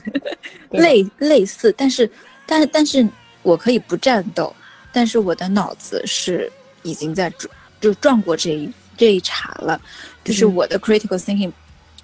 [0.70, 2.10] 类类似，但是。
[2.50, 3.06] 但是，但是
[3.42, 4.54] 我可以不战斗，
[4.90, 6.50] 但是我的脑子是
[6.82, 7.46] 已经在转，
[7.78, 9.78] 就转过这一这一茬了。
[10.24, 11.52] 就是我的 critical thinking，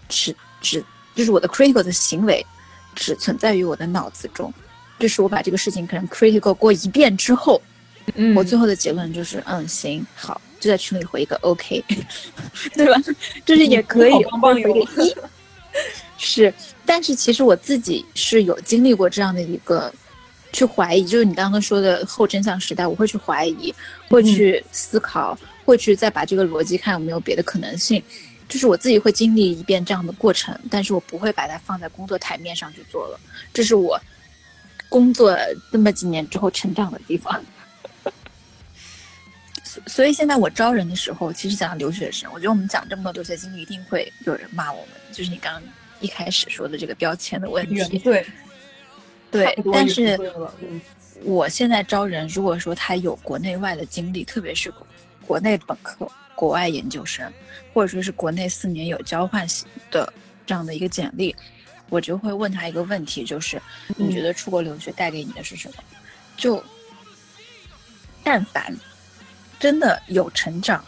[0.07, 2.44] 只只就是我的 critical 的行为，
[2.94, 4.52] 只存在于我的脑子中。
[4.98, 7.61] 就是我把这个事情可能 critical 过一遍之后，
[8.14, 11.83] 嗯，我最后的结论就是，嗯，行，好，就在群里回一个 OK，
[12.76, 12.94] 对吧？
[13.46, 15.16] 就是也可以回一个一，
[16.18, 16.52] 是。
[16.85, 19.90] 但是其实我自己是有经历过这样的一个。
[20.55, 23.75] 去怀疑，就是你刚刚说的后真相时代，我会去怀疑，
[24.09, 25.37] 会去思考，
[25.67, 28.03] 会去再把这个逻辑看有没有别的可能性，
[28.49, 33.21] 就是我自己会经历一遍这样的过程，但是我不会把它放在工作台面上去做了，
[33.53, 34.01] 这是我
[34.88, 35.37] 工作
[35.73, 37.45] 这么几年之后成长的地方。
[39.88, 45.62] 所以现在我招人的时候，其实讲留学生，我觉得我们讲这么多留学经历，一定会有人骂我们，就是你刚刚
[45.99, 47.99] 一开始说的这个标签的问题。
[47.99, 48.25] 对，
[49.35, 50.16] 对，但是
[51.25, 54.73] 我现在招人，如果说他有国内外的经历，特别是
[55.27, 57.33] 国内本科、国外研究生，
[57.73, 59.44] 或者说是国内四年有交换
[59.90, 60.12] 的
[60.47, 61.35] 这样的一个简历，
[61.88, 63.61] 我就会问他一个问题，就是
[63.97, 65.75] 你觉得出国留学带给你的是什么？
[66.37, 66.62] 就
[68.23, 68.73] 但凡
[69.59, 70.85] 真的有成长，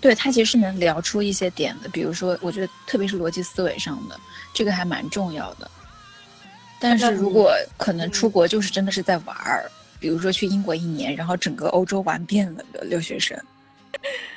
[0.00, 1.88] 对他其实是能聊出一些点的。
[1.88, 4.20] 比如说，我觉得特别是逻辑思维上的，
[4.54, 5.70] 这个还蛮重要的。
[6.80, 13.36] 但是如果可能出国就是真的是在玩儿，比如说去英国一年，然后整个欧洲玩遍了的留学生，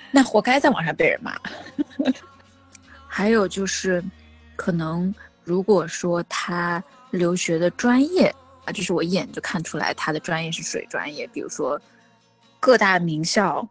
[0.10, 1.36] 那活该在网上被人骂。
[3.08, 4.04] 还有就是，
[4.56, 8.34] 可能如果说他留学的专业
[8.66, 11.80] 啊，就是我一眼就看出来他的专业是水专业，比如说
[12.60, 13.68] 各大名校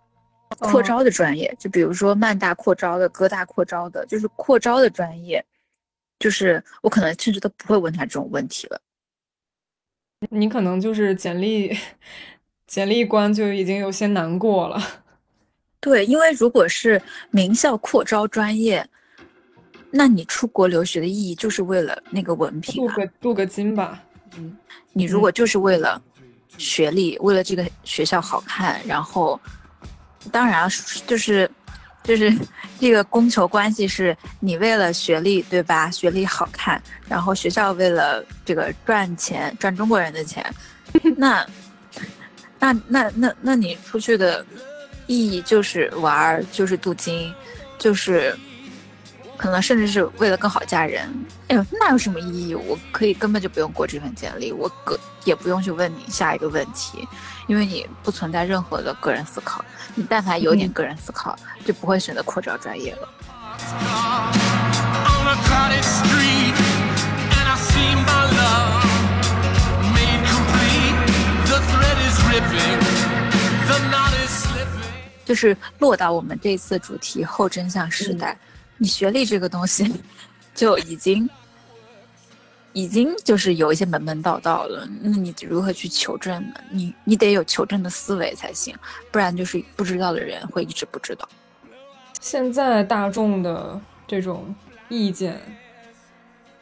[0.61, 5.45] 扩招的专业，就比如说曼大扩招的、哥大扩招的，就是扩招的专业。
[6.21, 8.81] 就是我可能甚至都不会问他这种问题了。
[10.29, 11.75] 你可能就是简历，
[12.67, 14.79] 简历关就已经有些难过了。
[15.81, 18.87] 对，因为如果是名校扩招专业，
[19.91, 24.05] 那你出国留学的意义就是为了那个文凭，镀个镀个金吧。
[24.37, 24.55] 嗯，
[24.93, 26.01] 你如果就是为了
[26.59, 29.41] 学历，为了这个学校好看，然后
[30.31, 30.69] 当然
[31.07, 31.51] 就是。
[32.03, 32.33] 就是
[32.81, 35.91] 这个供求关系，是你为了学历，对吧？
[35.91, 40.45] 学历好看，然后学校为了这个赚钱，赚中国人的钱，
[41.17, 41.47] 那，
[42.59, 44.45] 那那那那你出去的
[45.07, 47.33] 意义就是玩，就是镀金，
[47.79, 48.37] 就是
[49.41, 51.09] 可能甚至是为了更好嫁人。
[51.49, 52.55] 哎呦，那有什么意义？
[52.55, 57.09] 我可以根本就不用过这份简历，我个也不用去问你下一个问题，
[57.47, 59.65] 因为你不存在任何的个人思考。
[59.95, 63.09] 你但凡有点个人思考，就不会选择扩招专业了。
[75.25, 78.37] 就是落到我们这次主题后真相时代，
[78.81, 79.93] 你学历这个东西
[80.55, 81.29] 就已经。
[82.73, 86.55] 已经就是有一些门门道道了，那你如何去求证呢？
[86.71, 88.73] 你你得有求证的思维才行，
[89.11, 91.29] 不然就是不知道的人会一直不知道。
[92.21, 94.55] 现在大众的这种
[94.89, 95.37] 意见，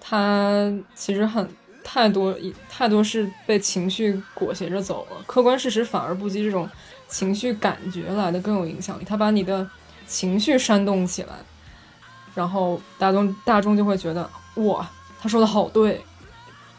[0.01, 1.47] 它其实很
[1.85, 2.35] 太多，
[2.71, 6.67] 太多是被情绪裹挟着走了，客观事实反而不及这种
[7.07, 9.05] 情绪感觉来的更有影响力。
[9.05, 9.69] 他把你的
[10.07, 11.35] 情绪煽动起来，
[12.39, 14.89] 然后大众大众就会觉得哇。
[15.21, 16.01] 他说的好对，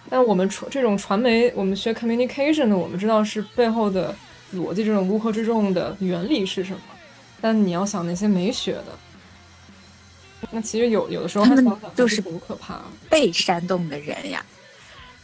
[0.10, 4.16] 但我们传这种传媒，我们学 communication 的，我们知道是背后的
[4.56, 6.80] 逻辑，这种乌合之众的原理是什么。
[7.42, 8.98] 但你要想那些没学的，
[10.52, 14.42] 那其实有有的时候他们就是不可怕被煽动的人呀。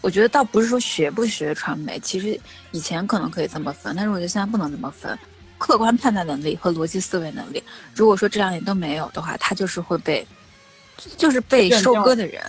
[0.02, 2.38] 我觉得倒不是说学不学传媒，其实
[2.72, 5.18] 以前可能可以这么分，但是我觉得现在不能这么分。
[5.58, 7.64] 客观判断能力和逻辑思维能力，
[7.94, 10.26] 如果说这两点都没有的话，他就是会被，
[11.18, 12.42] 就是被收割的人。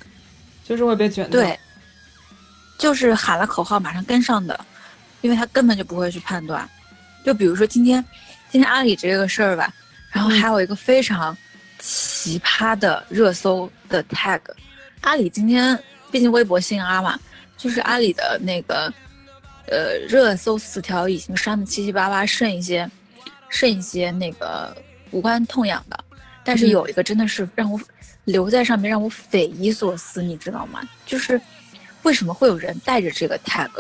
[0.65, 1.57] 就是会被卷对，
[2.77, 4.67] 就是喊了口号马上跟上的，
[5.21, 6.69] 因为他根本就不会去判断。
[7.25, 8.05] 就比如说今天，
[8.51, 9.73] 今天阿里这个事儿吧，
[10.11, 11.37] 然后还有一个非常
[11.79, 14.41] 奇葩的热搜的 tag。
[15.03, 17.17] 阿里今天毕竟微博姓阿嘛，
[17.57, 18.93] 就是阿里的那个
[19.69, 22.91] 呃热搜词条已经删的七七八八，剩一些
[23.49, 24.77] 剩一些那个
[25.11, 26.05] 无关痛痒的，
[26.45, 27.81] 但是有一个真的是让我。
[28.27, 30.83] 留在上面让我匪夷所思，你知道吗？
[31.07, 31.41] 就是
[32.03, 33.71] 为什么会有人带着这个 tag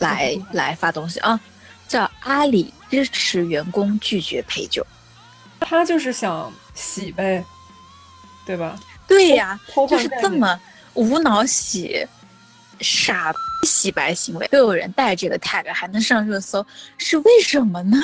[0.00, 1.38] 来 来发东西啊？
[1.86, 4.84] 叫阿里支持员工拒绝陪酒，
[5.60, 7.44] 他就是想洗呗，
[8.44, 8.76] 对吧？
[9.06, 10.60] 对呀，就是这么
[10.94, 12.04] 无脑洗，
[12.80, 13.32] 傻
[13.66, 16.66] 洗白行为，都有人带这个 tag 还能上热搜，
[16.98, 17.98] 是为什么呢？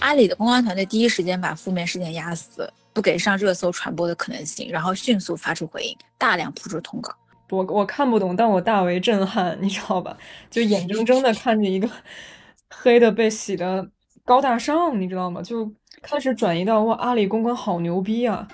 [0.00, 7.12] 阿里的公关团队第一时间把负面事件压死，不给上热搜传播的可能性，然后迅速发出回应，大量铺出通稿。
[7.50, 10.16] 我我看不懂，但我大为震撼，你知道吧？
[10.48, 11.88] 就眼睁睁的看着一个
[12.70, 13.88] 黑的被洗的
[14.26, 15.40] 高大上，你知道吗？
[15.40, 15.72] 就
[16.02, 18.46] 开始转移到哇，阿里公关好牛逼啊！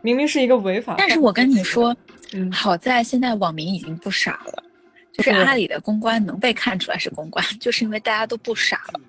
[0.00, 1.94] 明明是一个违法，但是我跟你说，
[2.32, 4.64] 嗯好在现在网民已经不傻了。
[5.12, 9.00] 就是阿里的公关能被看出来是公关， 就是因为大家都不傻了。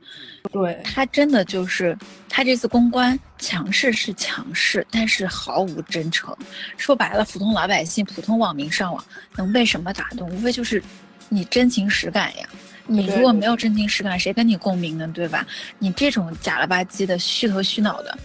[0.52, 1.96] 对他真的就是
[2.28, 6.36] 他这次公关强势是强势，但是毫无真诚。
[6.76, 9.06] 说白了，普通老百姓、普通网民上网
[9.38, 10.28] 能被什么打动？
[10.32, 10.84] 无非就是
[11.30, 12.50] 你真情实感呀。
[12.92, 15.10] 你如果没有真情实感，谁跟你共鸣呢？
[15.14, 15.48] 对吧？
[15.80, 18.18] 你这种假了吧唧的、虚头虚脑的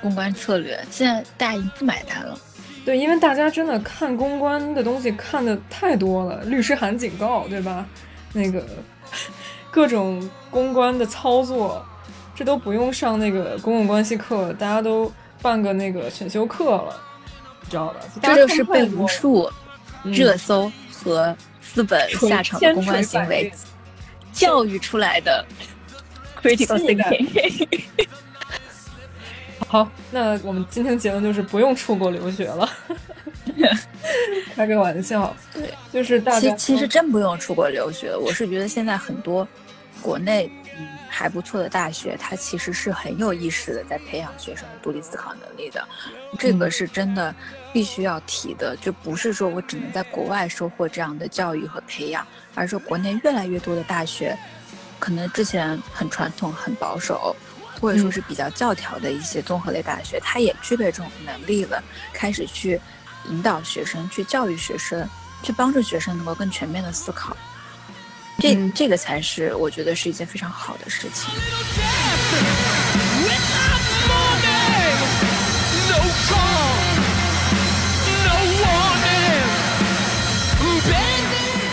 [0.00, 2.38] 公关策略，现在大家已经不买单了。
[2.84, 7.86] 对，因为大家真的看公关的东西看的太多了，律师函警告，对吧？
[8.32, 8.64] 那个
[9.70, 11.84] 各种公关的操作，
[12.34, 16.98] 这都不用上那个公共关系课，大家都办个那个选修课了，
[17.62, 18.00] 你知道吧？
[18.22, 19.50] 这就是被无数
[20.04, 23.52] 热搜和资本下场的公关行为
[24.38, 25.44] 教育出来的
[26.40, 27.84] critical thinking。
[29.66, 32.66] 好，那我们今天的结论就是不用出国留学了，
[34.56, 35.36] 开个玩笑。
[35.52, 38.16] 对，就是大家其实真不用出国留学。
[38.16, 39.46] 我是觉得现在很多
[40.00, 40.50] 国内
[41.06, 45.86] 还不错的大学，它其实是很有意识的在培养学生的独立思考能力的，
[46.38, 47.34] 这个是真的
[47.72, 48.76] 必须要提的。
[48.76, 54.38] 就不是说我只能在国外收获这样的教育和培养，而是说国内越来越多的大学，
[54.98, 57.34] 可能之前很传统、很保守。
[57.80, 61.80] 或者说是比较教条的一些综合类大学，它也具备这种能力了，
[62.12, 62.80] 开始去
[63.30, 65.08] 引导学生，去教育学生，
[65.44, 67.36] 去帮助学生能够更全面的思考。
[68.40, 71.32] 这这个才是我觉得是一件非常好的事情。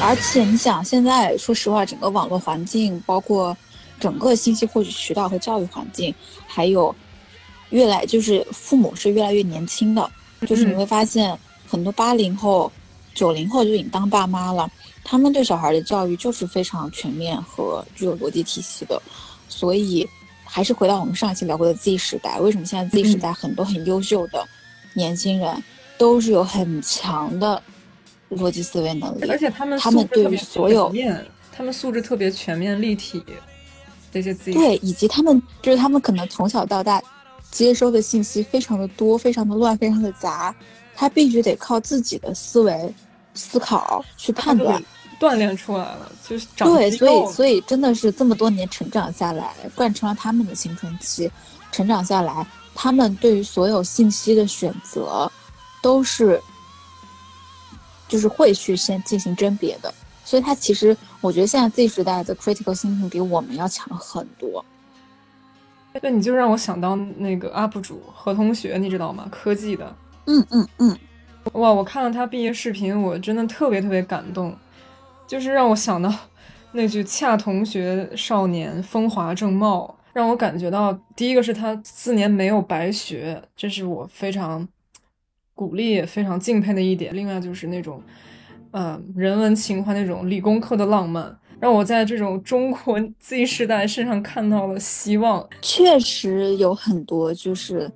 [0.06, 3.56] 而且你想，现在说实话，整个网络环境包括。
[3.98, 6.14] 整个信息获取渠道和教育环境，
[6.46, 6.94] 还有
[7.70, 10.12] 越来就是父母是越来越年轻的，
[10.46, 11.36] 就是你会发现
[11.66, 12.70] 很多八零后、
[13.14, 14.70] 九零后就已经当爸妈了，
[15.02, 19.02] 他们对小孩的教育就是非常全面和具有逻辑体系的。
[19.48, 20.06] 所以
[20.44, 24.46] 还是回到我们上一期聊过的 Z 时代，为什么现在 Z 时代很多很优秀的
[24.94, 25.64] 年轻人
[25.98, 27.64] 都是有很强的
[28.36, 30.94] 逻辑思维能力，而且他们他们对于所有
[31.52, 33.24] 他们素质特别全面立体。
[34.12, 37.02] 这些自己对，以及他们就是他们可能从小到大
[37.52, 40.56] 接收的信息非常的多，非常的乱，非常的杂，
[40.96, 42.94] 他必须得靠自己的思维
[43.34, 44.82] 思考去判断，
[45.20, 51.30] 锻炼出来了，就是对，所以所以真的是这么多年成长下来，贯穿了他们的青春期，
[51.70, 55.30] 成长下来，他们对于所有信息的选择
[55.82, 56.42] 都是
[58.08, 59.94] 就是会去先进行甄别的。
[60.24, 64.64] 所以，他其实，我觉得现在 Z 时代的 critical thinking 比我们要强很多。
[66.02, 69.28] 对，你就让我想到那个 UP 主何同学，你知道吗？
[69.32, 69.96] 科技的。
[70.26, 70.98] 嗯嗯嗯。
[71.54, 74.54] 哇，我看了他毕业视频，我真的特别特别感动，
[75.28, 76.12] 就是让我想到
[76.74, 84.68] 那句“恰同学少年，风华正茂”，让我感觉到，第一个是他四年没有白学，这是我非常
[85.56, 87.16] 鼓励、也非常敬佩的一点。
[87.16, 88.00] 另外就是那种。
[88.72, 95.48] 呃，人文情怀那种理工科的浪漫，让我在这种中国 Z 时代身上看到了希望。
[95.62, 97.90] 确实有很多就是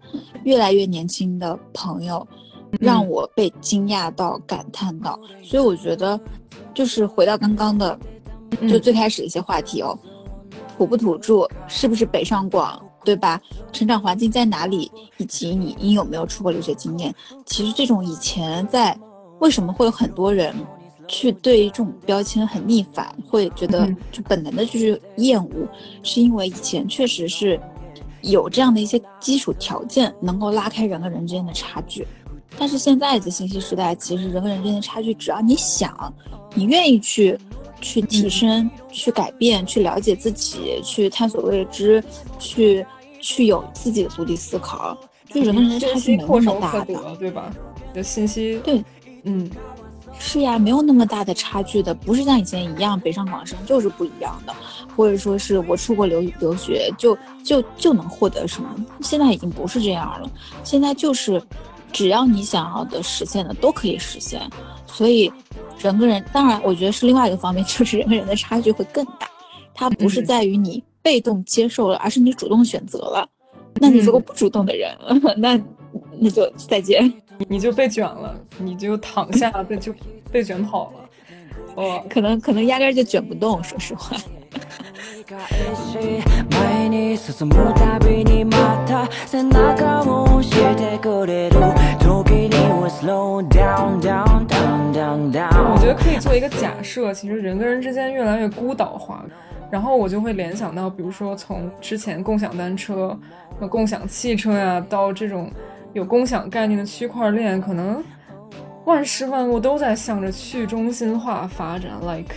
[0.45, 2.25] 越来越年轻的朋友，
[2.79, 5.19] 让我被惊讶到、感叹到。
[5.43, 6.17] 所以我觉得，
[6.73, 7.99] 就是回到刚刚的，
[8.69, 9.99] 就最开始的一些话题哦，
[10.77, 13.41] 土不土著，是不是北上广，对吧？
[13.71, 17.13] 成长环境在哪里，以及你你有没有出国留学经验？
[17.45, 18.97] 其实这种以前在。
[19.39, 20.53] 为什么会有很多人
[21.07, 25.65] 去对这种标签很逆反，会觉得就本能的就是厌恶？
[26.03, 27.57] 是因为以前确实是
[28.21, 32.05] 有这样的一些基础条件，能够拉开人和人之间的差距。
[32.57, 36.13] 但是现在的信息时代，其实人和人之间的差距，只要你想，
[36.53, 37.39] 你愿意去
[37.81, 42.03] 去提升、去改变、去了解自己、去探索未知、
[42.37, 42.85] 去
[43.19, 47.51] 去有自己的独立思考，就人跟人的差距没那么大的，对吧？
[47.93, 48.83] 的信息对。
[49.23, 49.49] 嗯，
[50.17, 54.55] 是呀，没有那么大的差距的，不是像以前一样北上广深就是不一样的，
[54.95, 58.69] 或者说是我出国留留学就就就能获得什么，
[59.01, 60.31] 现在已经不是这样了，
[60.63, 61.41] 现在就是
[61.91, 64.41] 只要你想要的实现的都可以实现，
[64.87, 65.29] 所以
[65.79, 69.29] 人跟人，当然我觉得是另外一个方面， 就是人跟人的差距会更大，
[69.73, 73.27] 它不是在于你被动接受了，而是你主动选择了，
[73.75, 74.95] 那你如果不主动的人，
[75.37, 75.59] 那
[76.19, 77.11] 那就再见。
[77.47, 79.93] 你就被卷了，你就躺下被就
[80.29, 81.09] 被卷跑了，
[81.75, 84.17] 哦，可能可能压根就卷不动，说实话。
[95.51, 99.25] 我觉得可以做一个假设，其实人跟人之间越来越孤岛化，
[99.71, 103.17] 然后我就会联想到，比如说从之前共享单车、
[103.67, 105.51] 共享汽车呀，到这种
[105.93, 108.03] 有共享概念的区块链，可能
[108.85, 112.35] 万事万物都在向着去中心化发展，like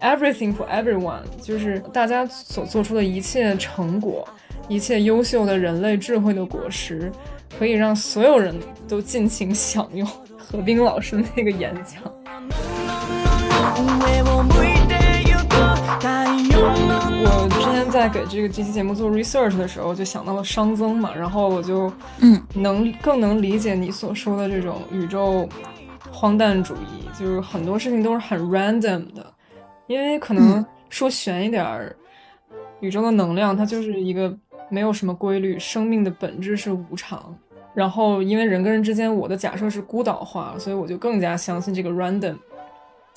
[0.00, 4.26] everything for everyone，就是大家所做出的一切成果，
[4.68, 7.12] 一切优秀的人类智慧的果实，
[7.56, 10.04] 可以让所有人都尽情享用。
[10.36, 12.02] 何冰老师那个演讲。
[17.30, 25.46] 我之前在给这个这期节目做 research 的时候，就想到了熵增嘛，然后我就嗯能更能理解你所说的这种宇宙
[26.10, 29.26] 荒诞主义，就是很多事情都是很 random 的，
[29.86, 31.94] 因为可能说悬一点儿，
[32.80, 34.34] 宇宙的能量它就是一个
[34.68, 37.34] 没有什么规律，生命的本质是无常。
[37.74, 42.36] 然后，因为人跟人之间，我的假设是孤岛化，所以我就更加相信这个 random。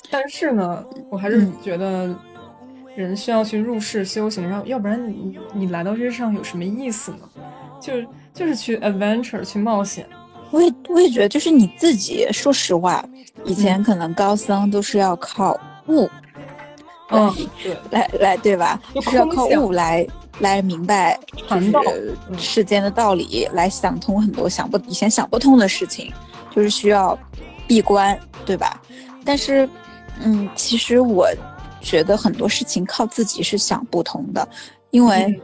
[0.10, 2.14] 但是呢，我还是觉得
[2.96, 7.20] 人需要去入世修行，然后要不然你你来到这世上有什么意思呢？
[7.80, 10.06] 就是就是去 adventure 去冒险。
[10.52, 13.04] 我也我也觉得，就是你自己，说实话，
[13.46, 16.08] 以前可能高僧都是要靠悟，
[17.10, 17.34] 嗯，
[17.64, 18.80] 对，来来对吧？
[19.02, 20.06] 是要靠悟来。
[20.42, 21.18] 来明白
[21.48, 26.12] 就是世间的道理，来想通很多想不以前想不通的事情，
[26.50, 27.18] 就是需要
[27.68, 28.82] 闭关，对吧？
[29.24, 29.70] 但是，
[30.24, 31.28] 嗯，其实我
[31.80, 34.48] 觉得很多事情靠自己是想不通的，
[34.90, 35.40] 因为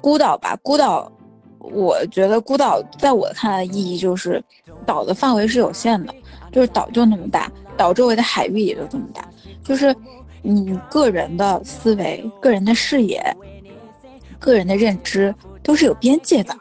[0.00, 1.10] 孤岛吧，孤岛，
[1.58, 4.42] 我觉得孤岛在我看来意义就是
[4.86, 6.14] 岛的范围是有限的，
[6.52, 9.28] 就是岛就那么大，岛周围的海域也就这么大，
[9.64, 9.92] 就是
[10.42, 13.20] 你个人的思维、个人的视野。
[14.44, 16.54] 个人的认知都是有边界的，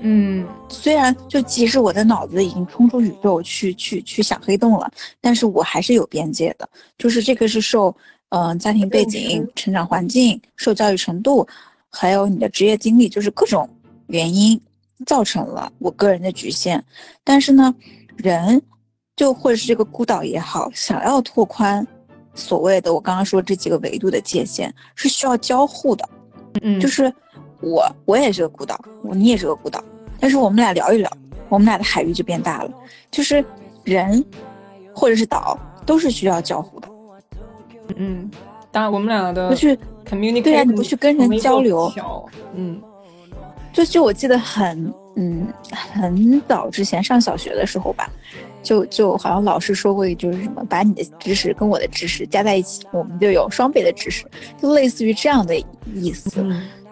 [0.00, 4.90] 嗯，虽然就即使我的脑子已经冲出宇宙去去去想黑洞了，
[5.20, 7.94] 但是我还是有边界的，就是这个是受
[8.30, 11.46] 嗯家庭背景、成长环境、受教育程度，
[11.90, 13.68] 还有你的职业经历，就是各种
[14.06, 14.58] 原因
[15.04, 16.82] 造成了我个人的局限。
[17.22, 17.74] 但是呢，
[18.16, 18.62] 人
[19.16, 21.86] 就或者是这个孤岛也好，想要拓宽
[22.34, 26.08] 所谓的我刚刚说这几个维度的界限，是需要交互的。
[26.60, 27.12] 嗯，就是
[27.60, 29.82] 我，我也是个孤岛，我你也是个孤岛，
[30.20, 31.10] 但是我们俩聊一聊，
[31.48, 32.70] 我们俩的海域就变大了。
[33.10, 33.44] 就是
[33.84, 34.24] 人，
[34.94, 36.88] 或者是岛，都是需要交互的。
[37.96, 38.30] 嗯，
[38.70, 41.92] 当然我们俩的不去 communicate，对呀，你不去跟人交流，
[42.54, 42.80] 嗯，
[43.72, 45.46] 就就我记得很，嗯，
[45.92, 48.08] 很早之前上小学的时候吧。
[48.62, 54.24] 就就好像老师说过，就是什么把你的知识跟我的知识加在一起，我们就有双倍的知识，
[54.60, 55.54] 就类似于这样的
[55.94, 56.44] 意思。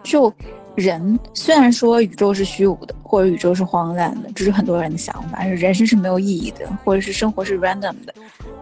[0.03, 0.33] 就
[0.75, 8.15] 人虽然说宇宙是虚无的，或者宇宙是荒诞的，这是很多人的想法，人生是没有意义的，或者是生活是 random 的。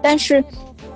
[0.02, 0.42] 但是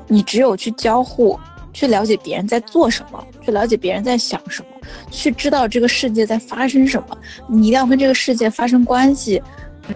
[0.06, 1.38] 你只有去交互，
[1.72, 9.40] 去了解别人在做什么，去了解别人在想什么，去知道这个世界在发生什么，你一定要跟这个世界发生关系，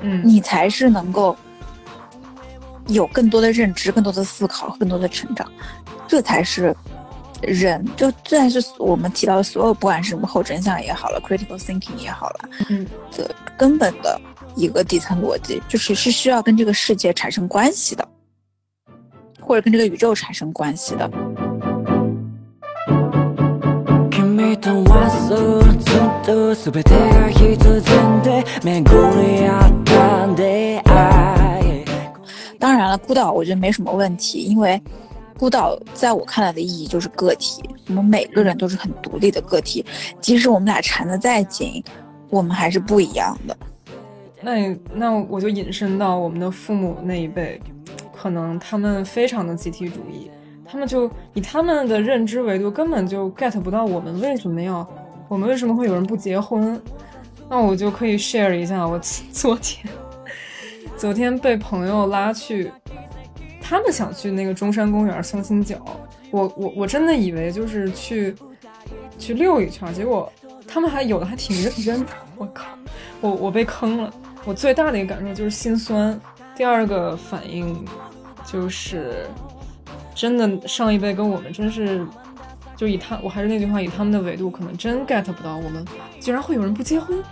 [0.00, 1.36] 嗯，你才是能够。
[2.87, 5.51] 有更多的认知，更多的思考，更多的成长，
[6.07, 6.74] 这才是
[7.43, 14.20] 人，就这才是我们提到的所有，不管是什么后真相也好了，critical thinking 也好了，嗯，的根本的
[14.55, 18.09] 一个底层逻辑，就是是需要跟这个世界产生关系的，
[19.41, 21.11] 或者跟这个宇宙产生关系的。
[32.59, 34.80] 当然了，孤岛我觉得没什么问题，因为
[35.38, 39.84] 孤岛在我看来的意义就是个体，我们每个人都是很独立的个体，
[40.20, 41.82] 即使我们俩缠得再紧，
[42.30, 43.57] 我们还是不一样的。
[44.40, 47.61] 那那我就引申到我们的父母那一辈，
[48.14, 50.30] 可能他们非常的集体主义，
[50.64, 54.86] 他们就以他们的认知维度根本就 get 不到我们为什么要，
[55.28, 56.80] 我们为什么会有人不结婚？
[57.48, 58.98] 那我就可以 share 一下我
[59.32, 59.86] 昨天。
[60.97, 62.72] 昨天被朋友拉去，
[63.61, 65.76] 他们想去那个中山公园相亲角，
[66.30, 68.34] 我我我真的以为就是去
[69.18, 70.32] 去溜一圈，结果
[70.66, 72.64] 他们还有的还挺认真的，我靠，
[73.20, 74.12] 我我被坑了。
[74.47, 76.18] 我最大的一个感受就是心酸，
[76.55, 77.84] 第二个反应
[78.44, 79.26] 就是
[80.14, 82.07] 真的上一辈跟我们真是
[82.74, 85.84] 就以他，我还是那句话，以他们的维度可能真 get 不到我们
[86.20, 87.22] 居然会有人不结婚。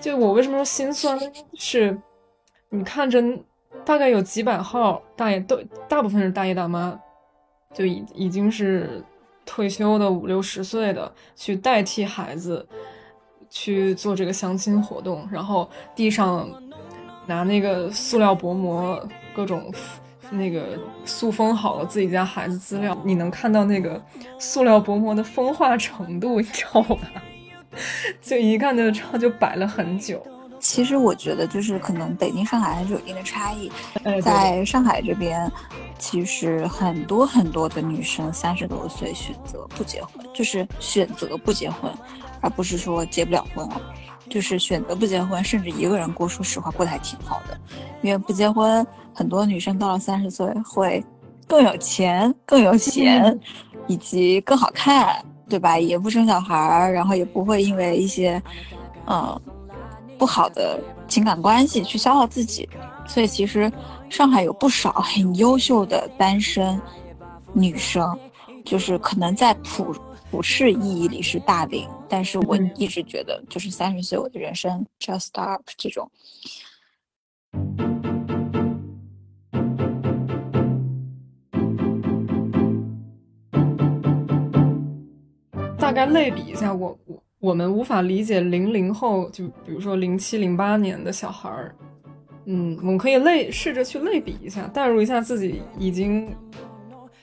[0.00, 1.18] 就我为什么说心酸？
[1.54, 1.98] 是。
[2.70, 3.20] 你看着，
[3.84, 6.98] 大概有几百号大爷，都大部分是大爷大妈，
[7.74, 9.04] 就已已经是
[9.44, 12.64] 退休的五六十岁的，去代替孩子
[13.48, 16.48] 去做这个相亲活动，然后地上
[17.26, 19.04] 拿那个塑料薄膜，
[19.34, 19.72] 各种
[20.30, 24.00] 那个塑封好了自己家孩子资料，你能看到那个
[24.38, 26.98] 塑料薄膜的风化程度，你知道吧？
[28.22, 30.24] 就一看就知道，就摆了很久。
[30.60, 33.72] 其实我觉得，就是可能北京、上海还是有一定的差异。
[34.22, 35.50] 在上海这边，
[35.98, 41.90] 其实很多很多的女生三十多岁选择不结婚，就是选择不结婚，
[42.40, 43.80] 而不是说结不了婚啊，
[44.28, 47.58] 就是选择不结婚，甚至一个人过，说实话过得还挺好的。
[48.02, 51.02] 因为不结婚，很多女生到了三十岁会
[51.46, 53.38] 更有钱、更有闲，
[53.86, 55.78] 以及更好看，对吧？
[55.78, 58.40] 也不生小孩儿，然后也不会因为一些，
[59.06, 59.40] 嗯。
[60.20, 62.68] 不好的情感关系去消耗自己，
[63.08, 63.72] 所以其实
[64.10, 66.78] 上海有不少 很优秀的单身
[67.54, 68.06] 女生，
[68.62, 69.96] 就是可能在普
[70.30, 76.10] 普世意义里是大龄，但是我一直觉得就是三十岁我的人生 just start 这种。
[85.78, 87.22] 大概类比一下，我我。
[87.40, 91.74] 我们无法理解零零后，就比如说零七零八年的小孩儿，
[92.44, 96.28] 嗯，我们可以类试着去类比一下，代入一下自己已经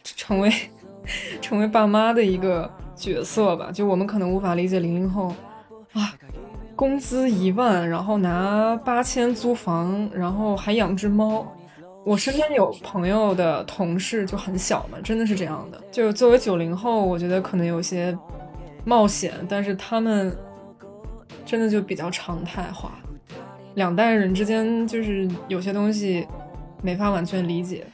[0.03, 0.51] 成为
[1.39, 3.71] 成为爸妈的一个角色吧。
[3.71, 5.27] 就我们可能无法理解零零后
[5.93, 6.11] 啊，
[6.75, 11.45] 工资一万，然后拿八千租房，然后还养只猫。
[12.03, 15.79] 我身边有朋友的同事就很小嘛，真的是这样的。
[15.91, 18.17] 就作为九零后，我觉得可能有些。
[18.87, 20.33] 冒险，但是他们
[21.45, 22.93] 真的就比较常态化，
[23.75, 26.25] 两代人之间就是有些东西
[26.81, 27.85] 没法完全理解，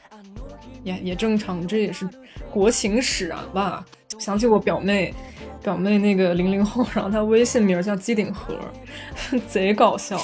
[0.84, 2.08] 也也正常，这也是
[2.48, 3.84] 国情使然吧。
[4.20, 5.12] 想起我表妹，
[5.64, 8.56] 表妹那个零零后，然后她微信名叫机顶盒，
[9.50, 10.16] 贼搞笑，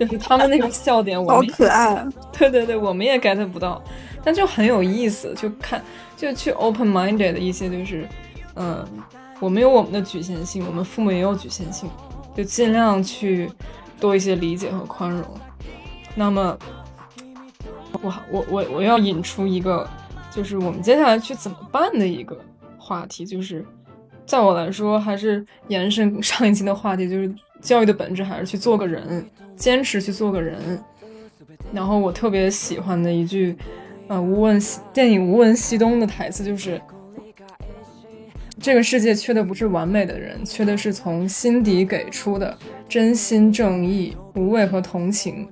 [0.00, 2.04] 就是他们那个笑点，我好可爱。
[2.36, 3.80] 对对对，我们也 get 不到，
[4.24, 5.80] 但就很有意思，就看
[6.16, 8.04] 就去 open minded 的一些，就是
[8.56, 8.84] 嗯。
[9.40, 11.88] 我们有我们的局限性，我们父母也有局限性，
[12.34, 13.48] 就尽量去
[14.00, 15.24] 多一些理解和宽容。
[16.16, 16.58] 那么，
[18.02, 19.88] 我我我我要引出一个，
[20.32, 22.36] 就是我们接下来去怎么办的一个
[22.76, 23.64] 话题，就是
[24.26, 29.24] 在我来说，还是延伸上一期的话题，就是教育的本质还是去做个人，
[29.54, 30.82] 坚持去做个人。
[31.72, 33.56] 然后我特别喜欢的一句，
[34.08, 36.80] 呃，无问西电影《无问西东》的台词就是。
[38.60, 42.56] 这个世界缺的不是完美的人，缺的是从心底给出的
[42.88, 45.48] 真心、正义、无畏和同情。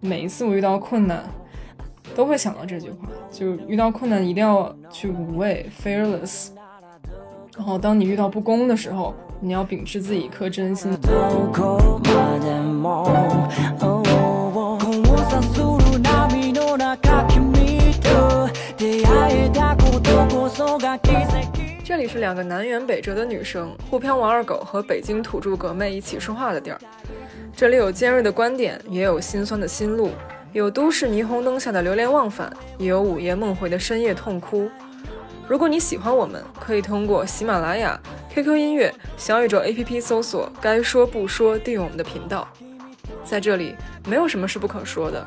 [0.00, 1.22] 每一次我遇到困难，
[2.14, 6.48] 都会想到这句话：就遇到困难一定要去无畏 （fearless）。
[7.56, 10.90] 然后，当你遇到不公的时候，你要秉持自己一颗真心。
[21.84, 26.78] 这里是两个南辕北辙的女生，沪漂王二狗和北京土著哥妹一起说话的地儿。
[27.56, 30.10] 这里有尖锐的观点，也有心酸的心路，
[30.52, 34.70] 有都市霓虹灯下的流连忘返，也有午夜梦回的深夜痛哭。
[35.48, 42.46] 如果你喜欢我们，可以通过喜马拉雅、QQ 音乐、小宇宙 APP 搜索“该说不说”，订阅我们的频道。
[43.24, 43.74] 在这里，
[44.06, 45.26] 没有什么是不可说的。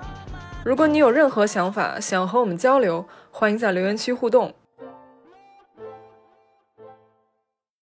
[0.63, 4.53] 如果你有任何想法，想和我们交流，欢迎在留言区互动。